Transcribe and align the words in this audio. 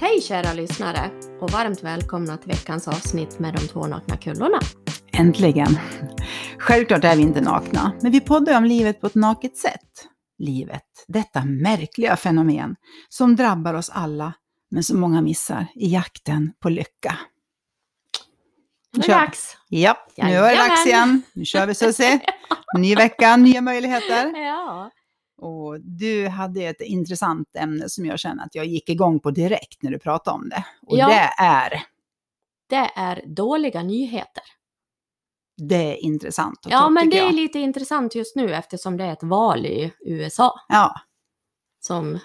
Hej 0.00 0.20
kära 0.20 0.52
lyssnare 0.52 1.10
och 1.40 1.50
varmt 1.50 1.82
välkomna 1.82 2.36
till 2.36 2.48
veckans 2.48 2.88
avsnitt 2.88 3.38
med 3.38 3.54
de 3.54 3.68
två 3.68 3.86
nakna 3.86 4.16
kullorna. 4.16 4.60
Äntligen! 5.12 5.78
Självklart 6.58 7.04
är 7.04 7.16
vi 7.16 7.22
inte 7.22 7.40
nakna, 7.40 7.92
men 8.02 8.12
vi 8.12 8.20
poddar 8.20 8.56
om 8.56 8.64
livet 8.64 9.00
på 9.00 9.06
ett 9.06 9.14
naket 9.14 9.56
sätt. 9.56 10.08
Livet, 10.38 10.82
detta 11.08 11.44
märkliga 11.44 12.16
fenomen 12.16 12.76
som 13.08 13.36
drabbar 13.36 13.74
oss 13.74 13.90
alla, 13.90 14.32
men 14.70 14.82
som 14.82 15.00
många 15.00 15.22
missar 15.22 15.66
i 15.74 15.88
jakten 15.92 16.52
på 16.60 16.68
lycka. 16.68 17.18
Nu 18.92 19.02
är 19.02 19.08
det 19.08 19.14
dags! 19.14 19.56
Ja, 19.68 19.96
nu 20.16 20.34
är 20.34 20.50
det 20.50 20.68
dags 20.68 20.86
igen. 20.86 21.22
Nu 21.32 21.44
kör 21.44 21.66
vi 21.66 21.74
Susie. 21.74 22.20
Ny 22.78 22.94
vecka, 22.94 23.36
nya 23.36 23.60
möjligheter. 23.60 24.36
Ja. 24.46 24.90
Och 25.38 25.80
du 25.80 26.28
hade 26.28 26.62
ett 26.62 26.80
intressant 26.80 27.56
ämne 27.56 27.88
som 27.88 28.06
jag 28.06 28.18
känner 28.18 28.44
att 28.44 28.54
jag 28.54 28.66
gick 28.66 28.88
igång 28.88 29.20
på 29.20 29.30
direkt 29.30 29.82
när 29.82 29.90
du 29.90 29.98
pratade 29.98 30.34
om 30.34 30.48
det. 30.48 30.64
Och 30.86 30.98
Ja. 30.98 31.08
det 31.08 31.42
är, 31.44 31.82
Det 32.68 32.90
är 32.96 33.22
dåliga 33.26 33.82
nyheter. 33.82 34.42
det 35.56 35.74
är 35.92 35.96
intressant 36.04 36.58
Ja, 36.68 36.78
ta, 36.78 36.88
men 36.90 37.10
det 37.10 37.18
är 37.18 37.24
jag. 37.24 37.34
lite 37.34 37.58
intressant 37.58 38.14
just 38.14 38.36
nu 38.36 38.54
eftersom 38.54 38.96
det 38.96 39.04
är 39.04 39.12
ett 39.12 39.22
val 39.22 39.66
i 39.66 39.92
USA. 40.00 40.60
Ja, 40.68 40.94
Som... 41.80 42.18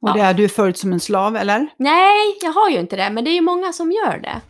och 0.00 0.14
det 0.14 0.20
har 0.20 0.34
du 0.34 0.48
följt 0.48 0.76
som 0.78 0.92
en 0.92 1.00
slav, 1.00 1.36
eller? 1.36 1.68
Nej, 1.76 2.38
jag 2.42 2.52
har 2.52 2.70
ju 2.70 2.78
inte 2.80 2.96
det, 2.96 3.10
men 3.10 3.24
det 3.24 3.30
är 3.30 3.34
ju 3.34 3.40
många 3.40 3.72
som 3.72 3.92
gör 3.92 4.18
det. 4.18 4.40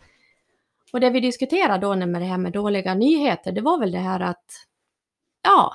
Och 0.92 1.00
det 1.00 1.10
vi 1.10 1.20
diskuterade 1.20 1.86
då 1.86 1.96
med 1.96 2.22
det 2.22 2.26
här 2.26 2.38
med 2.38 2.52
dåliga 2.52 2.94
nyheter, 2.94 3.52
det 3.52 3.60
var 3.60 3.78
väl 3.78 3.92
det 3.92 3.98
här 3.98 4.20
att, 4.20 4.44
ja, 5.42 5.72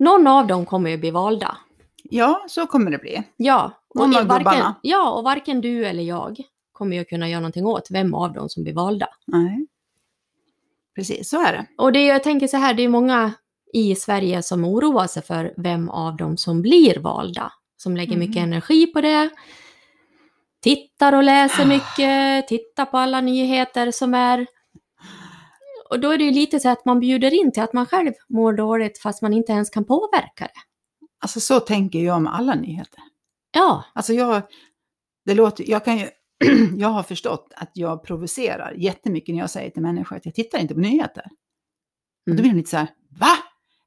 någon 0.00 0.26
av 0.26 0.46
dem 0.46 0.66
kommer 0.66 0.90
ju 0.90 0.96
bli 0.98 1.10
valda. 1.10 1.56
Ja, 2.02 2.44
så 2.48 2.66
kommer 2.66 2.90
det 2.90 2.98
bli. 2.98 3.22
Ja, 3.36 3.70
Någon 3.94 4.16
av 4.16 4.26
varken, 4.26 4.38
gubbarna. 4.38 4.74
ja, 4.82 5.10
och 5.10 5.24
varken 5.24 5.60
du 5.60 5.86
eller 5.86 6.02
jag 6.02 6.36
kommer 6.72 6.96
ju 6.96 7.04
kunna 7.04 7.28
göra 7.28 7.40
någonting 7.40 7.66
åt 7.66 7.90
vem 7.90 8.14
av 8.14 8.32
dem 8.32 8.48
som 8.48 8.62
blir 8.62 8.74
valda. 8.74 9.06
Nej. 9.26 9.66
Precis, 10.94 11.30
så 11.30 11.40
är 11.46 11.52
det. 11.52 11.66
Och 11.78 11.92
det, 11.92 12.04
jag 12.06 12.22
tänker 12.22 12.46
så 12.46 12.56
här, 12.56 12.74
det 12.74 12.82
är 12.82 12.88
många 12.88 13.32
i 13.72 13.94
Sverige 13.94 14.42
som 14.42 14.64
oroar 14.64 15.06
sig 15.06 15.22
för 15.22 15.54
vem 15.56 15.90
av 15.90 16.16
dem 16.16 16.36
som 16.36 16.62
blir 16.62 16.98
valda. 17.00 17.52
Som 17.76 17.96
lägger 17.96 18.12
Mm. 18.14 18.28
mycket 18.28 18.42
energi 18.42 18.86
på 18.86 19.00
det. 19.00 19.30
Tittar 20.62 21.12
och 21.12 21.22
läser 21.22 21.66
mycket, 21.66 22.48
tittar 22.48 22.84
på 22.84 22.98
alla 22.98 23.20
nyheter 23.20 23.90
som 23.90 24.14
är. 24.14 24.46
Och 25.90 26.00
då 26.00 26.10
är 26.10 26.18
det 26.18 26.24
ju 26.24 26.30
lite 26.30 26.60
så 26.60 26.68
att 26.68 26.84
man 26.84 27.00
bjuder 27.00 27.34
in 27.34 27.52
till 27.52 27.62
att 27.62 27.72
man 27.72 27.86
själv 27.86 28.12
mår 28.28 28.52
dåligt 28.52 28.98
fast 28.98 29.22
man 29.22 29.32
inte 29.32 29.52
ens 29.52 29.70
kan 29.70 29.84
påverka 29.84 30.44
det. 30.44 30.60
Alltså 31.22 31.40
så 31.40 31.60
tänker 31.60 31.98
jag 31.98 32.22
med 32.22 32.34
alla 32.34 32.54
nyheter. 32.54 33.00
Ja, 33.54 33.84
Alltså 33.94 34.12
jag, 34.12 34.42
det 35.24 35.34
låter, 35.34 35.70
jag 35.70 35.84
kan 35.84 35.98
ju, 35.98 36.08
jag 36.76 36.88
har 36.88 37.02
förstått 37.02 37.52
att 37.56 37.70
jag 37.74 38.04
provocerar 38.04 38.72
jättemycket 38.76 39.34
när 39.34 39.40
jag 39.42 39.50
säger 39.50 39.70
till 39.70 39.82
människor 39.82 40.16
att 40.16 40.26
jag 40.26 40.34
tittar 40.34 40.58
inte 40.58 40.74
på 40.74 40.80
nyheter. 40.80 41.24
Och 42.26 42.28
Mm. 42.28 42.36
då 42.36 42.42
blir 42.42 42.50
de 42.52 42.56
lite 42.56 42.70
så 42.70 42.76
här, 42.76 42.88
va? 43.20 43.36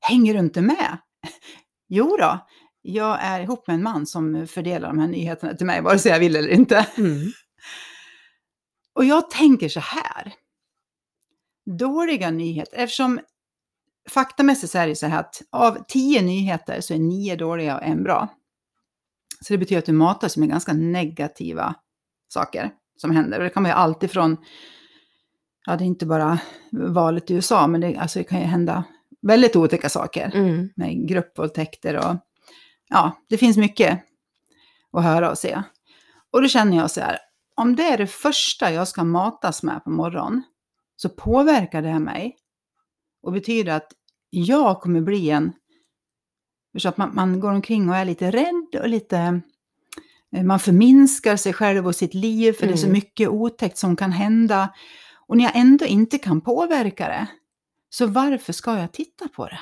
Hänger 0.01 0.33
du 0.33 0.39
inte 0.39 0.61
med? 0.61 0.97
jo 1.89 2.17
då, 2.19 2.47
jag 2.81 3.17
är 3.21 3.39
ihop 3.41 3.67
med 3.67 3.73
en 3.73 3.83
man 3.83 4.05
som 4.05 4.47
fördelar 4.47 4.87
de 4.87 4.99
här 4.99 5.07
nyheterna 5.07 5.53
till 5.53 5.65
mig, 5.65 5.81
vare 5.81 5.99
sig 5.99 6.11
jag 6.11 6.19
vill 6.19 6.35
eller 6.35 6.49
inte. 6.49 6.87
mm. 6.97 7.31
Och 8.95 9.05
jag 9.05 9.29
tänker 9.29 9.69
så 9.69 9.79
här. 9.79 10.33
Dåliga 11.65 12.31
nyheter, 12.31 12.77
eftersom 12.77 13.19
faktamässigt 14.09 14.71
så 14.71 14.77
är 14.77 14.87
det 14.87 14.95
så 14.95 15.07
här 15.07 15.19
att 15.19 15.41
av 15.49 15.77
tio 15.87 16.21
nyheter 16.21 16.81
så 16.81 16.93
är 16.93 16.99
nio 16.99 17.35
dåliga 17.35 17.77
och 17.77 17.83
en 17.83 18.03
bra. 18.03 18.27
Så 19.41 19.53
det 19.53 19.57
betyder 19.57 19.79
att 19.79 19.85
du 19.85 19.91
matas 19.93 20.37
med 20.37 20.49
ganska 20.49 20.73
negativa 20.73 21.75
saker 22.27 22.71
som 22.97 23.11
händer. 23.11 23.37
Och 23.37 23.43
det 23.43 23.49
kan 23.49 23.63
vara 23.63 23.73
allt 23.73 24.03
ifrån, 24.03 24.37
ja 25.65 25.75
det 25.75 25.83
är 25.83 25.85
inte 25.85 26.05
bara 26.05 26.39
valet 26.71 27.31
i 27.31 27.33
USA, 27.33 27.67
men 27.67 27.81
det, 27.81 27.97
alltså 27.97 28.19
det 28.19 28.23
kan 28.23 28.39
ju 28.39 28.45
hända 28.45 28.83
väldigt 29.21 29.55
otäcka 29.55 29.89
saker 29.89 30.31
Mm. 30.35 30.69
med 30.75 31.07
gruppvåldtäkter 31.07 31.95
och 31.97 32.15
ja, 32.89 33.11
det 33.29 33.37
finns 33.37 33.57
mycket 33.57 33.99
att 34.91 35.03
höra 35.03 35.31
och 35.31 35.37
se. 35.37 35.61
Och 36.31 36.41
då 36.41 36.47
känner 36.47 36.77
jag 36.77 36.91
så 36.91 37.01
här, 37.01 37.17
om 37.55 37.75
det 37.75 37.83
är 37.83 37.97
det 37.97 38.07
första 38.07 38.71
jag 38.71 38.87
ska 38.87 39.03
matas 39.03 39.63
med 39.63 39.83
på 39.83 39.89
morgonen 39.89 40.43
så 41.03 41.09
påverkar 41.09 41.81
det 41.81 41.99
mig 41.99 42.37
och 43.23 43.31
betyder 43.33 43.71
att 43.75 43.91
jag 44.29 44.81
kommer 44.81 45.01
bli 45.01 45.29
en, 45.29 45.53
så 46.77 46.89
att 46.89 46.97
man, 46.97 47.15
man 47.15 47.39
går 47.39 47.51
omkring 47.51 47.89
och 47.89 47.95
är 47.95 48.05
lite 48.05 48.31
rädd 48.31 48.81
och 48.81 48.89
lite, 48.89 49.41
eh, 50.35 50.43
man 50.43 50.59
förminskar 50.59 51.35
sig 51.37 51.53
själv 51.53 51.87
och 51.87 51.95
sitt 51.95 52.13
liv 52.13 52.53
för 52.53 52.67
det 52.67 52.73
är 52.73 52.77
så 52.77 52.85
Mm. 52.85 52.93
mycket 52.93 53.29
otäckt 53.29 53.77
som 53.77 53.95
kan 53.95 54.11
hända. 54.11 54.73
Och 55.27 55.37
när 55.37 55.43
jag 55.43 55.55
ändå 55.55 55.85
inte 55.85 56.17
kan 56.17 56.41
påverka 56.41 57.07
det, 57.07 57.27
så 57.89 58.07
varför 58.07 58.53
ska 58.53 58.77
jag 58.79 58.91
titta 58.91 59.27
på 59.27 59.45
det? 59.45 59.59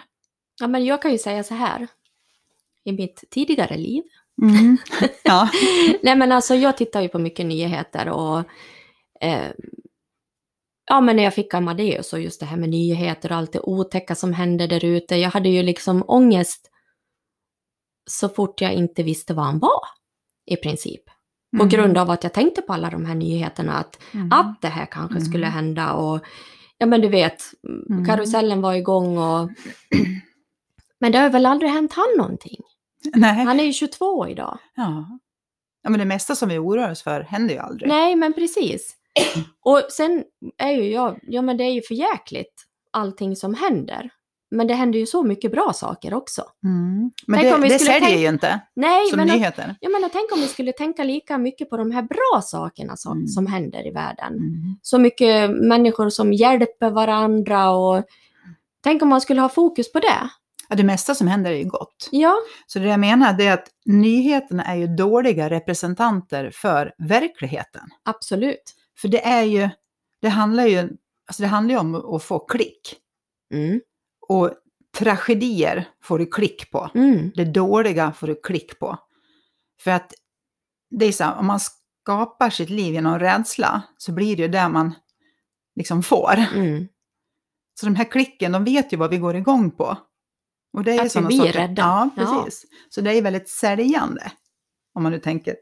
ja, 0.59 0.67
men 0.67 0.85
jag 0.85 1.01
kan 1.01 1.11
ju 1.11 1.17
säga 1.17 1.43
så 1.43 1.53
här. 1.53 1.87
I 2.83 2.91
mitt 2.91 3.23
tidigare 3.29 3.77
liv 3.77 4.03
Mm. 4.41 4.77
Ja. 5.23 5.49
Nej 6.03 6.15
men 6.15 6.31
alltså 6.31 6.55
jag 6.55 6.77
tittar 6.77 7.01
ju 7.01 7.07
på 7.07 7.19
mycket 7.19 7.45
nyheter 7.45 8.09
och 8.09 8.39
eh, 9.21 9.51
ja 10.91 11.01
men 11.01 11.15
när 11.15 11.23
jag 11.23 11.33
fick 11.35 11.53
Amadeus 11.53 12.13
och 12.13 12.19
just 12.19 12.39
det 12.39 12.45
här 12.45 12.57
med 12.57 12.69
nyheter 12.69 13.31
och 13.31 13.37
allt 13.37 13.51
det 13.53 13.59
otäcka 13.59 14.15
som 14.15 14.33
hände 14.33 14.67
där 14.67 14.85
ute. 14.85 15.15
Jag 15.15 15.29
hade 15.29 15.49
ju 15.49 15.63
liksom 15.63 16.03
ångest 16.07 16.69
så 18.09 18.29
fort 18.29 18.61
jag 18.61 18.73
inte 18.73 19.03
visste 19.03 19.33
vad 19.33 19.45
han 19.45 19.59
var 19.59 19.81
i 20.45 20.55
princip. 20.55 21.01
På 21.57 21.63
Mm. 21.63 21.69
grund 21.69 21.97
av 21.97 22.09
att 22.11 22.23
jag 22.23 22.33
tänkte 22.33 22.61
på 22.61 22.73
alla 22.73 22.89
de 22.89 23.05
här 23.05 23.15
nyheterna 23.15 23.73
att, 23.73 23.99
Mm. 24.13 24.31
att 24.31 24.61
det 24.61 24.67
här 24.67 24.85
kanske 24.85 25.17
Mm. 25.17 25.25
skulle 25.25 25.45
hända 25.47 25.93
och 25.93 26.19
ja 26.77 26.85
men 26.85 27.01
du 27.01 27.07
vet, 27.07 27.43
Mm. 27.89 28.05
karusellen 28.05 28.61
var 28.61 28.73
igång 28.73 29.17
och 29.17 29.49
men 30.99 31.11
det 31.11 31.17
har 31.17 31.29
väl 31.29 31.45
aldrig 31.45 31.71
hänt 31.71 31.93
han 31.93 32.05
någonting. 32.17 32.59
Nej. 33.15 33.45
Han 33.45 33.59
är 33.59 33.63
ju 33.63 33.73
22 33.73 34.27
idag. 34.27 34.57
Ja. 34.75 35.19
ja, 35.83 35.89
men 35.89 35.99
det 35.99 36.05
mesta 36.05 36.35
som 36.35 36.49
vi 36.49 36.57
oroar 36.57 36.91
oss 36.91 37.01
för 37.03 37.21
händer 37.21 37.53
ju 37.53 37.59
aldrig. 37.59 37.89
Nej, 37.89 38.15
men 38.15 38.33
precis. 38.33 38.97
Och 39.65 39.81
sen 39.89 40.23
är 40.57 40.71
ju 40.71 40.89
jag, 40.91 41.19
ja 41.21 41.41
men 41.41 41.57
det 41.57 41.63
är 41.63 41.71
ju 41.71 41.81
för 41.81 41.95
jäkligt 41.95 42.53
allting 42.91 43.35
som 43.35 43.53
händer. 43.53 44.09
Men 44.55 44.67
det 44.67 44.73
händer 44.73 44.99
ju 44.99 45.05
så 45.05 45.23
mycket 45.23 45.51
bra 45.51 45.73
saker 45.73 46.13
också. 46.13 46.43
Mm. 46.65 47.11
Men 47.27 47.39
Tänk 47.39 47.55
det, 47.61 47.67
det 47.67 47.79
säljer 47.79 47.99
tänka- 47.99 48.19
ju 48.19 48.27
inte 48.27 48.59
Nej, 48.75 49.07
som 49.09 49.17
men, 49.17 49.29
att, 49.29 49.35
nyheter. 49.35 49.75
jag 49.79 49.91
menar, 49.91 50.09
tänk 50.09 50.31
om 50.31 50.39
vi 50.39 50.47
skulle 50.47 50.71
tänka 50.71 51.03
lika 51.03 51.37
mycket 51.37 51.69
på 51.69 51.77
de 51.77 51.91
här 51.91 52.01
bra 52.01 52.41
sakerna 52.41 52.97
som, 52.97 53.11
Mm. 53.17 53.27
som 53.27 53.47
händer 53.47 53.87
i 53.87 53.91
världen. 53.91 54.33
Mm. 54.33 54.77
Så 54.81 54.99
mycket 54.99 55.51
människor 55.51 56.09
som 56.09 56.33
hjälper 56.33 56.89
varandra 56.89 57.69
och 57.71 58.03
tänk 58.83 59.01
om 59.01 59.09
man 59.09 59.21
skulle 59.21 59.41
ha 59.41 59.49
fokus 59.49 59.91
på 59.91 59.99
det. 59.99 60.29
Ja, 60.69 60.75
det 60.75 60.83
mesta 60.83 61.15
som 61.15 61.27
händer 61.27 61.51
är 61.51 61.55
ju 61.57 61.65
gott. 61.69 62.09
Ja, 62.11 62.35
Så 62.67 62.79
det 62.79 62.85
jag 62.87 62.99
menar 62.99 63.33
det 63.33 63.47
är 63.47 63.53
att 63.53 63.67
nyheterna 63.85 64.63
är 64.63 64.75
ju 64.75 64.87
dåliga 64.87 65.49
representanter 65.49 66.51
för 66.53 66.93
verkligheten. 66.97 67.81
absolut. 68.05 68.75
För 69.01 69.07
det 69.07 69.25
är 69.25 69.43
ju, 69.43 69.69
det 70.21 70.29
handlar 70.29 70.65
ju, 70.65 70.77
alltså 71.27 71.41
det 71.43 71.47
handlar 71.47 71.73
ju 71.75 71.79
om 71.79 72.15
att 72.15 72.23
få 72.23 72.39
klick. 72.39 72.95
Mm. 73.53 73.81
Och 74.27 74.51
tragedier 74.97 75.89
får 76.03 76.19
du 76.19 76.25
klick 76.25 76.71
på. 76.71 76.89
Mm. 76.95 77.31
Det 77.35 77.45
dåliga 77.45 78.11
får 78.11 78.27
du 78.27 78.35
klick 78.43 78.79
på. 78.79 78.97
För 79.79 79.91
att 79.91 80.13
det 80.89 81.05
är 81.05 81.11
så 81.11 81.23
här, 81.23 81.35
om 81.37 81.45
man 81.45 81.59
skapar 81.59 82.49
sitt 82.49 82.69
liv 82.69 82.93
genom 82.93 83.19
rädsla 83.19 83.81
så 83.97 84.11
blir 84.11 84.35
det 84.35 84.41
ju 84.41 84.47
det 84.47 84.69
man 84.69 84.95
liksom 85.75 86.03
får. 86.03 86.33
Mm. 86.55 86.87
Så 87.79 87.85
de 87.85 87.95
här 87.95 88.11
klicken, 88.11 88.51
de 88.51 88.63
vet 88.63 88.93
ju 88.93 88.97
vad 88.97 89.09
vi 89.09 89.17
går 89.17 89.35
igång 89.35 89.71
på. 89.71 89.97
Och 90.73 90.83
det 90.83 90.91
är 90.91 91.05
Att 91.05 91.15
vi 91.15 91.21
blir 91.21 91.51
rädda. 91.51 91.81
Ja, 91.81 92.09
Ja. 92.15 92.43
precis. 92.43 92.65
Så 92.89 93.01
det 93.01 93.17
är 93.17 93.21
väldigt 93.21 93.49
säljande. 93.49 94.31
Om 94.93 95.03
man 95.03 95.11
nu 95.11 95.19
tänker 95.19 95.55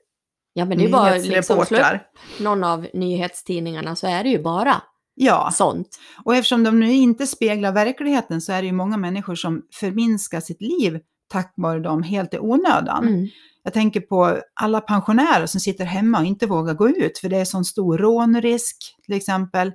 Ja, 0.53 0.65
men 0.65 0.77
det 0.77 0.85
är 0.85 0.89
bara 0.89 1.15
liksom 1.15 1.65
slå 1.65 1.77
upp 1.77 2.01
någon 2.39 2.63
av 2.63 2.87
nyhetstidningarna 2.93 3.95
så 3.95 4.07
är 4.07 4.23
det 4.23 4.29
ju 4.29 4.43
bara 4.43 4.81
Ja, 5.21 5.49
sånt. 5.53 5.99
och 6.23 6.35
eftersom 6.35 6.63
de 6.63 6.79
nu 6.79 6.93
inte 6.93 7.27
speglar 7.27 7.71
verkligheten 7.71 8.41
så 8.41 8.51
är 8.51 8.61
det 8.61 8.65
ju 8.65 8.73
många 8.73 8.97
människor 8.97 9.35
som 9.35 9.61
förminskar 9.73 10.39
sitt 10.39 10.61
liv 10.61 10.99
tack 11.29 11.53
vare 11.57 11.79
dem 11.79 12.03
helt 12.03 12.33
i 12.33 12.39
onödan. 12.39 13.07
Mm. 13.07 13.27
Jag 13.63 13.73
tänker 13.73 14.01
på 14.01 14.41
alla 14.53 14.81
pensionärer 14.81 15.45
som 15.45 15.59
sitter 15.59 15.85
hemma 15.85 16.19
och 16.19 16.25
inte 16.25 16.47
vågar 16.47 16.73
gå 16.73 16.89
ut 16.89 17.17
för 17.17 17.29
det 17.29 17.37
är 17.37 17.45
sån 17.45 17.65
stor 17.65 17.97
rånrisk 17.97 18.77
till 19.05 19.15
exempel. 19.15 19.71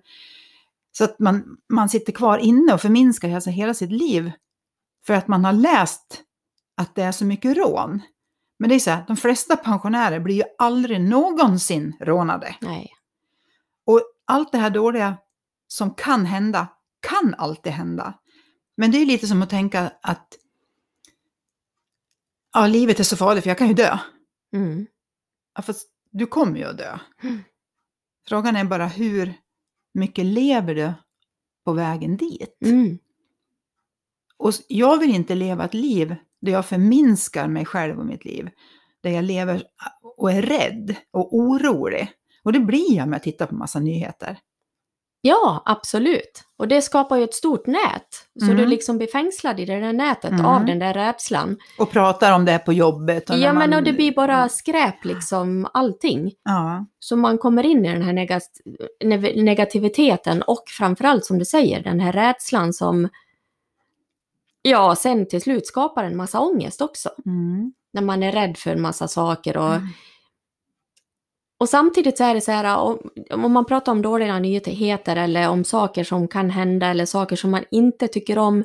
Så 0.99 1.05
att 1.05 1.19
man, 1.19 1.45
man 1.73 1.89
sitter 1.89 2.13
kvar 2.13 2.39
inne 2.39 2.75
och 2.75 2.81
förminskar 2.81 3.35
alltså 3.35 3.51
hela 3.51 3.75
sitt 3.75 3.93
liv 3.93 4.33
för 5.07 5.15
att 5.15 5.29
man 5.29 5.45
har 5.45 5.53
läst 5.53 6.21
att 6.77 6.95
det 6.95 7.03
är 7.03 7.13
så 7.13 7.25
mycket 7.25 7.57
rån. 7.57 8.01
Men 8.65 8.69
det 8.69 8.75
är 8.75 8.81
så 8.81 8.91
här, 8.91 9.05
de 9.07 9.17
flesta 9.17 9.57
pensionärer 9.57 10.21
blir 10.21 10.35
ju 10.35 10.43
aldrig 10.59 11.01
någonsin 11.01 11.97
rånade. 12.01 12.57
Nej. 12.61 12.93
Och 13.87 14.03
allt 14.25 14.53
det 14.53 14.59
här 14.59 14.71
dåliga 14.71 15.17
som 15.69 15.95
kan 15.95 16.27
hända, 16.27 16.69
kan 17.01 17.35
alltid 17.35 17.73
hända. 17.73 18.19
Men 18.77 18.91
det 18.91 18.99
är 18.99 19.07
lite 19.07 19.27
som 19.27 19.43
att 19.43 19.51
tänka 19.51 19.93
att 20.03 20.37
ja, 22.53 22.67
livet 22.67 23.01
är 23.01 23.05
så 23.05 23.17
farligt 23.17 23.43
för 23.43 23.51
jag 23.51 23.59
kan 23.59 23.69
ju 23.69 23.75
dö. 23.75 23.99
Mm. 24.53 24.87
Ja, 25.55 25.63
fast 25.63 25.89
du 26.11 26.27
kommer 26.27 26.59
ju 26.59 26.65
att 26.65 26.79
dö. 26.79 26.99
Mm. 27.23 27.41
Frågan 28.29 28.57
är 28.57 28.65
bara 28.65 28.87
hur 28.87 29.35
mycket 29.95 30.25
lever 30.25 30.75
du 30.75 30.93
på 31.65 31.73
vägen 31.73 32.17
dit? 32.17 32.59
Mm. 32.65 32.99
Och 34.37 34.53
jag 34.69 34.99
vill 34.99 35.15
inte 35.15 35.35
leva 35.35 35.65
ett 35.65 35.75
liv 35.75 36.17
där 36.45 36.53
jag 36.53 36.67
förminskar 36.67 37.49
mig 37.49 37.65
själv 37.65 37.99
och 37.99 38.07
mitt 38.07 38.25
liv. 38.25 38.51
Där 39.03 39.11
jag 39.11 39.25
lever 39.25 39.63
och 40.17 40.33
är 40.33 40.43
rädd 40.43 40.95
och 41.13 41.35
orolig. 41.37 42.09
Och 42.45 42.53
det 42.53 42.61
blir 42.61 42.97
jag 42.97 43.07
om 43.07 43.13
jag 43.13 43.23
tittar 43.23 43.47
på 43.47 43.55
massa 43.55 43.81
nyheter. 43.81 44.39
Ja, 45.27 45.63
absolut. 45.65 46.43
Och 46.59 46.69
det 46.69 46.83
skapar 46.83 47.17
ju 47.17 47.25
ett 47.25 47.35
stort 47.35 47.67
nät. 47.67 48.09
Så 48.39 48.45
Mm. 48.45 48.57
du 48.57 48.67
liksom 48.67 48.97
blir 48.99 49.07
fängslad 49.09 49.61
i 49.61 49.65
det 49.65 49.81
där 49.81 49.93
nätet 49.93 50.31
Mm. 50.31 50.45
av 50.47 50.65
den 50.67 50.79
där 50.79 50.95
rädslan. 50.95 51.57
Och 51.79 51.91
pratar 51.91 52.33
om 52.33 52.45
det 52.45 52.59
på 52.59 52.73
jobbet. 52.73 53.25
Ja, 53.29 53.37
men 53.53 53.71
man- 53.71 53.75
och 53.79 53.83
det 53.85 53.93
blir 53.93 54.15
bara 54.15 54.49
skräp 54.49 55.05
liksom, 55.05 55.69
allting. 55.75 56.33
Ja, 56.45 56.87
Så 56.99 57.17
man 57.17 57.39
kommer 57.39 57.67
in 57.67 57.85
i 57.85 57.93
den 57.93 58.03
här 58.03 58.13
negat- 58.13 58.61
ne- 59.05 59.43
negativiteten 59.43 60.43
och 60.43 60.63
framförallt 60.79 61.25
som 61.25 61.39
du 61.39 61.45
säger, 61.45 61.83
den 61.83 62.01
här 62.01 62.13
rädslan 62.13 62.73
som 62.73 63.09
ja, 64.69 64.97
sen 64.97 65.29
till 65.29 65.41
slut 65.43 65.67
skapar 65.67 66.05
en 66.05 66.17
massa 66.17 66.41
ångest 66.41 66.81
också. 66.81 67.11
mm. 67.27 67.73
När 67.93 68.03
man 68.03 68.23
är 68.23 68.33
rädd 68.33 68.57
för 68.57 68.71
en 68.71 68.83
massa 68.83 69.09
saker 69.09 69.57
och 69.57 69.75
Mm. 69.75 69.89
Och 71.61 71.69
samtidigt 71.69 72.19
så 72.19 72.25
är 72.25 72.35
det 72.35 72.41
så 72.41 72.53
här, 72.53 72.77
om, 72.79 72.99
om 73.31 73.53
man 73.53 73.65
pratar 73.65 73.93
om 73.93 74.03
dåliga 74.03 74.39
nyheter 74.39 75.17
eller 75.17 75.49
om 75.49 75.65
saker 75.65 76.05
som 76.05 76.29
kan 76.29 76.51
hända 76.51 76.87
eller 76.87 77.07
saker 77.07 77.37
som 77.37 77.51
man 77.51 77.65
inte 77.71 78.09
tycker 78.09 78.39
om. 78.39 78.65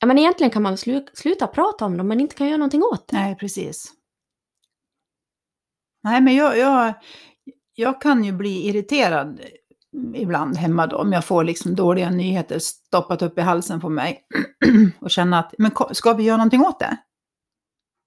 Ja, 0.00 0.06
men 0.06 0.18
egentligen 0.18 0.50
kan 0.50 0.62
man 0.62 0.76
slu, 0.76 1.06
sluta 1.12 1.46
prata 1.46 1.84
om 1.84 1.96
dem, 1.96 2.08
men 2.08 2.20
inte 2.20 2.34
kan 2.34 2.46
göra 2.46 2.56
någonting 2.56 2.82
åt 2.82 3.08
det. 3.08 3.16
Nej, 3.16 3.36
precis. 3.36 3.92
Nej, 6.02 6.20
men 6.20 6.34
jag, 6.34 6.58
jag, 6.58 6.94
jag 7.74 8.00
kan 8.00 8.24
ju 8.24 8.32
bli 8.32 8.68
irriterad 8.68 9.40
ibland 10.14 10.56
hemma 10.56 10.86
då, 10.86 10.96
om 10.96 11.12
jag 11.12 11.24
får 11.24 11.44
liksom 11.44 11.74
dåliga 11.74 12.10
nyheter 12.10 12.58
stoppat 12.58 13.22
upp 13.22 13.38
i 13.38 13.40
halsen 13.40 13.80
på 13.80 13.88
mig 13.88 14.26
och 15.00 15.10
känna 15.10 15.38
att, 15.38 15.54
men 15.58 15.70
ska 15.92 16.12
vi 16.12 16.22
göra 16.22 16.36
någonting 16.36 16.60
åt 16.60 16.78
det? 16.78 16.96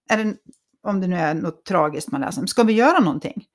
Är 0.10 0.24
det 0.24 0.36
om 0.84 1.02
det 1.02 1.08
nu 1.08 1.16
är 1.16 1.34
något 1.34 1.66
tragiskt 1.66 2.12
man 2.12 2.22
läser 2.22 2.46
ska 2.46 2.64
vi 2.64 2.74
göra 2.74 3.00
någonting? 3.00 3.46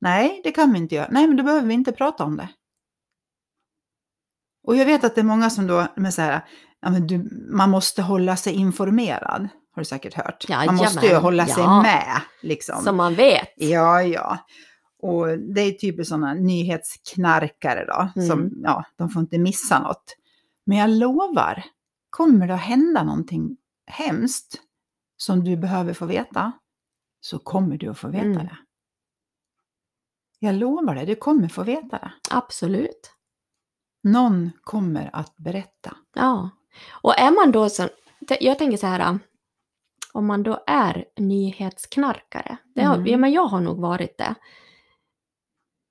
Nej, 0.00 0.40
det 0.44 0.52
kan 0.52 0.72
vi 0.72 0.78
inte 0.78 0.94
göra. 0.94 1.08
Nej, 1.10 1.26
men 1.26 1.36
då 1.36 1.42
behöver 1.42 1.66
vi 1.66 1.74
inte 1.74 1.92
prata 1.92 2.24
om 2.24 2.36
det. 2.36 2.48
Och 4.66 4.76
jag 4.76 4.86
vet 4.86 5.04
att 5.04 5.14
det 5.14 5.20
är 5.20 5.24
många 5.24 5.50
som 5.50 5.66
då, 5.66 5.86
med 5.96 6.14
så 6.14 6.22
här, 6.22 6.44
ja, 6.80 6.90
men 6.90 7.06
du, 7.06 7.28
man 7.50 7.70
måste 7.70 8.02
hålla 8.02 8.36
sig 8.36 8.52
informerad, 8.52 9.48
har 9.74 9.80
du 9.80 9.84
säkert 9.84 10.14
hört. 10.14 10.48
man 10.48 10.76
måste 10.76 11.06
ju 11.06 11.14
hålla 11.14 11.46
sig 11.46 11.62
ja. 11.62 11.82
med, 11.82 12.20
liksom. 12.42 12.82
Som 12.82 12.96
man 12.96 13.14
vet. 13.14 13.48
Ja, 13.56 14.02
ja. 14.02 14.38
Och 15.04 15.38
det 15.38 15.60
är 15.60 15.72
typiskt 15.72 16.08
sådana 16.08 16.34
nyhetsknarkare 16.34 17.84
då, 17.84 18.08
Mm. 18.16 18.28
som, 18.28 18.50
ja, 18.62 18.84
de 18.96 19.08
får 19.10 19.22
inte 19.22 19.38
missa 19.38 19.78
något. 19.82 20.16
Men 20.66 20.78
jag 20.78 20.90
lovar, 20.90 21.64
kommer 22.10 22.46
det 22.46 22.54
att 22.54 22.60
hända 22.60 23.02
någonting 23.02 23.56
hemskt 23.86 24.60
som 25.16 25.44
du 25.44 25.56
behöver 25.56 25.92
få 25.94 26.06
veta, 26.06 26.52
så 27.20 27.38
kommer 27.38 27.78
du 27.78 27.88
att 27.88 27.98
få 27.98 28.08
veta 28.08 28.24
Mm. 28.24 28.36
det. 28.46 28.56
Jag 30.38 30.54
lovar 30.54 30.94
det, 30.94 31.04
du 31.04 31.14
kommer 31.14 31.48
få 31.48 31.62
veta 31.62 31.98
det. 31.98 32.12
Absolut. 32.30 33.10
Någon 34.02 34.50
kommer 34.62 35.10
att 35.12 35.36
berätta. 35.36 35.96
Ja. 36.14 36.50
Och 37.02 37.18
är 37.18 37.30
man 37.30 37.52
då 37.52 37.68
så, 37.68 37.88
jag 38.40 38.58
tänker 38.58 38.76
så 38.76 38.86
här, 38.86 39.18
om 40.12 40.26
man 40.26 40.42
då 40.42 40.64
är 40.66 41.04
nyhetsknarkare, 41.16 42.56
det 42.74 42.82
har, 42.82 42.94
Mm. 42.94 43.06
ja, 43.06 43.16
men 43.18 43.32
jag 43.32 43.46
har 43.46 43.60
nog 43.60 43.80
varit 43.80 44.18
det. 44.18 44.34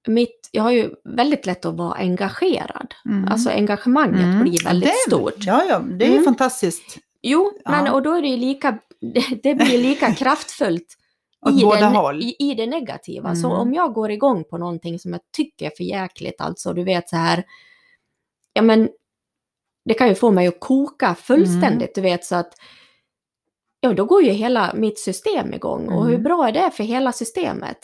Mitt, 0.07 0.49
jag 0.51 0.63
har 0.63 0.71
ju 0.71 0.91
väldigt 1.03 1.45
lätt 1.45 1.65
att 1.65 1.75
vara 1.75 1.93
engagerad. 1.93 2.93
Mm. 3.05 3.27
Alltså 3.31 3.49
engagemanget 3.49 4.23
Mm. 4.23 4.41
blir 4.43 4.63
väldigt 4.63 4.89
det, 4.89 5.11
stort. 5.11 5.35
Ja, 5.37 5.63
ja, 5.69 5.79
det 5.79 6.05
är 6.05 6.09
ju 6.09 6.13
Mm. 6.13 6.25
fantastiskt. 6.25 6.97
Jo, 7.21 7.51
men 7.65 7.85
Ja. 7.85 7.91
och 7.93 8.01
då 8.01 8.13
är 8.13 8.21
det 8.21 8.27
ju 8.27 8.37
lika, 8.37 8.77
det 9.43 9.55
blir 9.55 9.77
lika 9.77 10.13
kraftfullt 10.15 10.97
i, 11.59 11.63
håll. 11.63 12.21
i, 12.21 12.35
i 12.39 12.53
det 12.55 12.65
negativa. 12.67 13.35
Så 13.35 13.47
Mm. 13.47 13.59
om 13.59 13.73
jag 13.73 13.93
går 13.93 14.11
igång 14.11 14.43
på 14.43 14.57
någonting 14.57 14.99
som 14.99 15.11
jag 15.13 15.21
tycker 15.37 15.65
är 15.65 15.71
för 15.77 15.83
jäkligt, 15.83 16.41
alltså 16.41 16.73
du 16.73 16.83
vet 16.83 17.09
så 17.09 17.15
här, 17.15 17.43
ja 18.53 18.61
men 18.61 18.89
det 19.85 19.93
kan 19.93 20.07
ju 20.07 20.15
få 20.15 20.31
mig 20.31 20.47
att 20.47 20.59
koka 20.59 21.15
fullständigt, 21.15 21.71
Mm. 21.71 21.89
du 21.95 22.01
vet 22.01 22.25
så 22.25 22.35
att 22.35 22.53
ja 23.79 23.93
då 23.93 24.05
går 24.05 24.23
ju 24.23 24.31
hela 24.31 24.73
mitt 24.73 24.99
system 24.99 25.53
igång 25.53 25.89
och 25.89 26.03
hur 26.05 26.11
Mm. 26.13 26.23
bra 26.23 26.47
är 26.47 26.51
det 26.51 26.71
för 26.71 26.83
hela 26.83 27.11
systemet? 27.11 27.77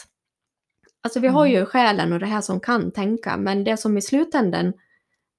Alltså 1.03 1.19
vi 1.19 1.27
har 1.27 1.45
Mm. 1.45 1.59
ju 1.59 1.65
själen 1.65 2.13
och 2.13 2.19
det 2.19 2.25
här 2.25 2.41
som 2.41 2.59
kan 2.59 2.91
tänka, 2.91 3.37
men 3.37 3.63
det 3.63 3.77
som 3.77 3.97
i 3.97 4.01
slutändan 4.01 4.73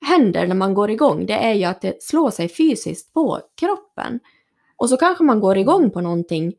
händer 0.06 0.46
när 0.46 0.54
man 0.54 0.74
går 0.74 0.90
igång, 0.90 1.26
det 1.26 1.34
är 1.34 1.54
ju 1.54 1.64
att 1.64 1.80
det 1.80 2.02
slår 2.02 2.30
sig 2.30 2.48
fysiskt 2.48 3.12
på 3.12 3.40
kroppen. 3.60 4.20
Och 4.76 4.88
så 4.88 4.96
kanske 4.96 5.24
man 5.24 5.40
går 5.40 5.56
igång 5.58 5.90
på 5.90 6.00
någonting 6.00 6.54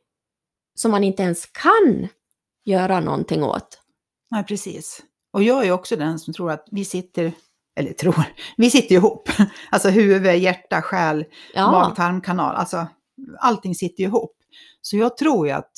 som 0.75 0.91
man 0.91 1.03
inte 1.03 1.23
ens 1.23 1.45
kan 1.45 2.07
göra 2.65 2.99
någonting 2.99 3.43
åt. 3.43 3.81
Nej, 4.31 4.43
precis. 4.43 5.01
Och 5.33 5.43
jag 5.43 5.65
är 5.67 5.71
också 5.71 5.95
den 5.95 6.19
som 6.19 6.33
tror 6.33 6.51
att 6.51 6.67
vi 6.71 6.85
sitter, 6.85 7.31
eller 7.75 7.93
tror, 7.93 8.23
vi 8.57 8.71
sitter 8.71 8.95
ihop. 8.95 9.29
Alltså 9.71 9.89
huvud, 9.89 10.35
hjärta, 10.37 10.81
själ, 10.81 11.25
Ja, 11.53 11.71
mag-tarmkanal. 11.71 12.55
Alltså 12.55 12.87
allting 13.39 13.75
sitter 13.75 14.03
ihop. 14.03 14.37
Så 14.81 14.97
jag 14.97 15.17
tror 15.17 15.47
ju 15.47 15.53
att, 15.53 15.71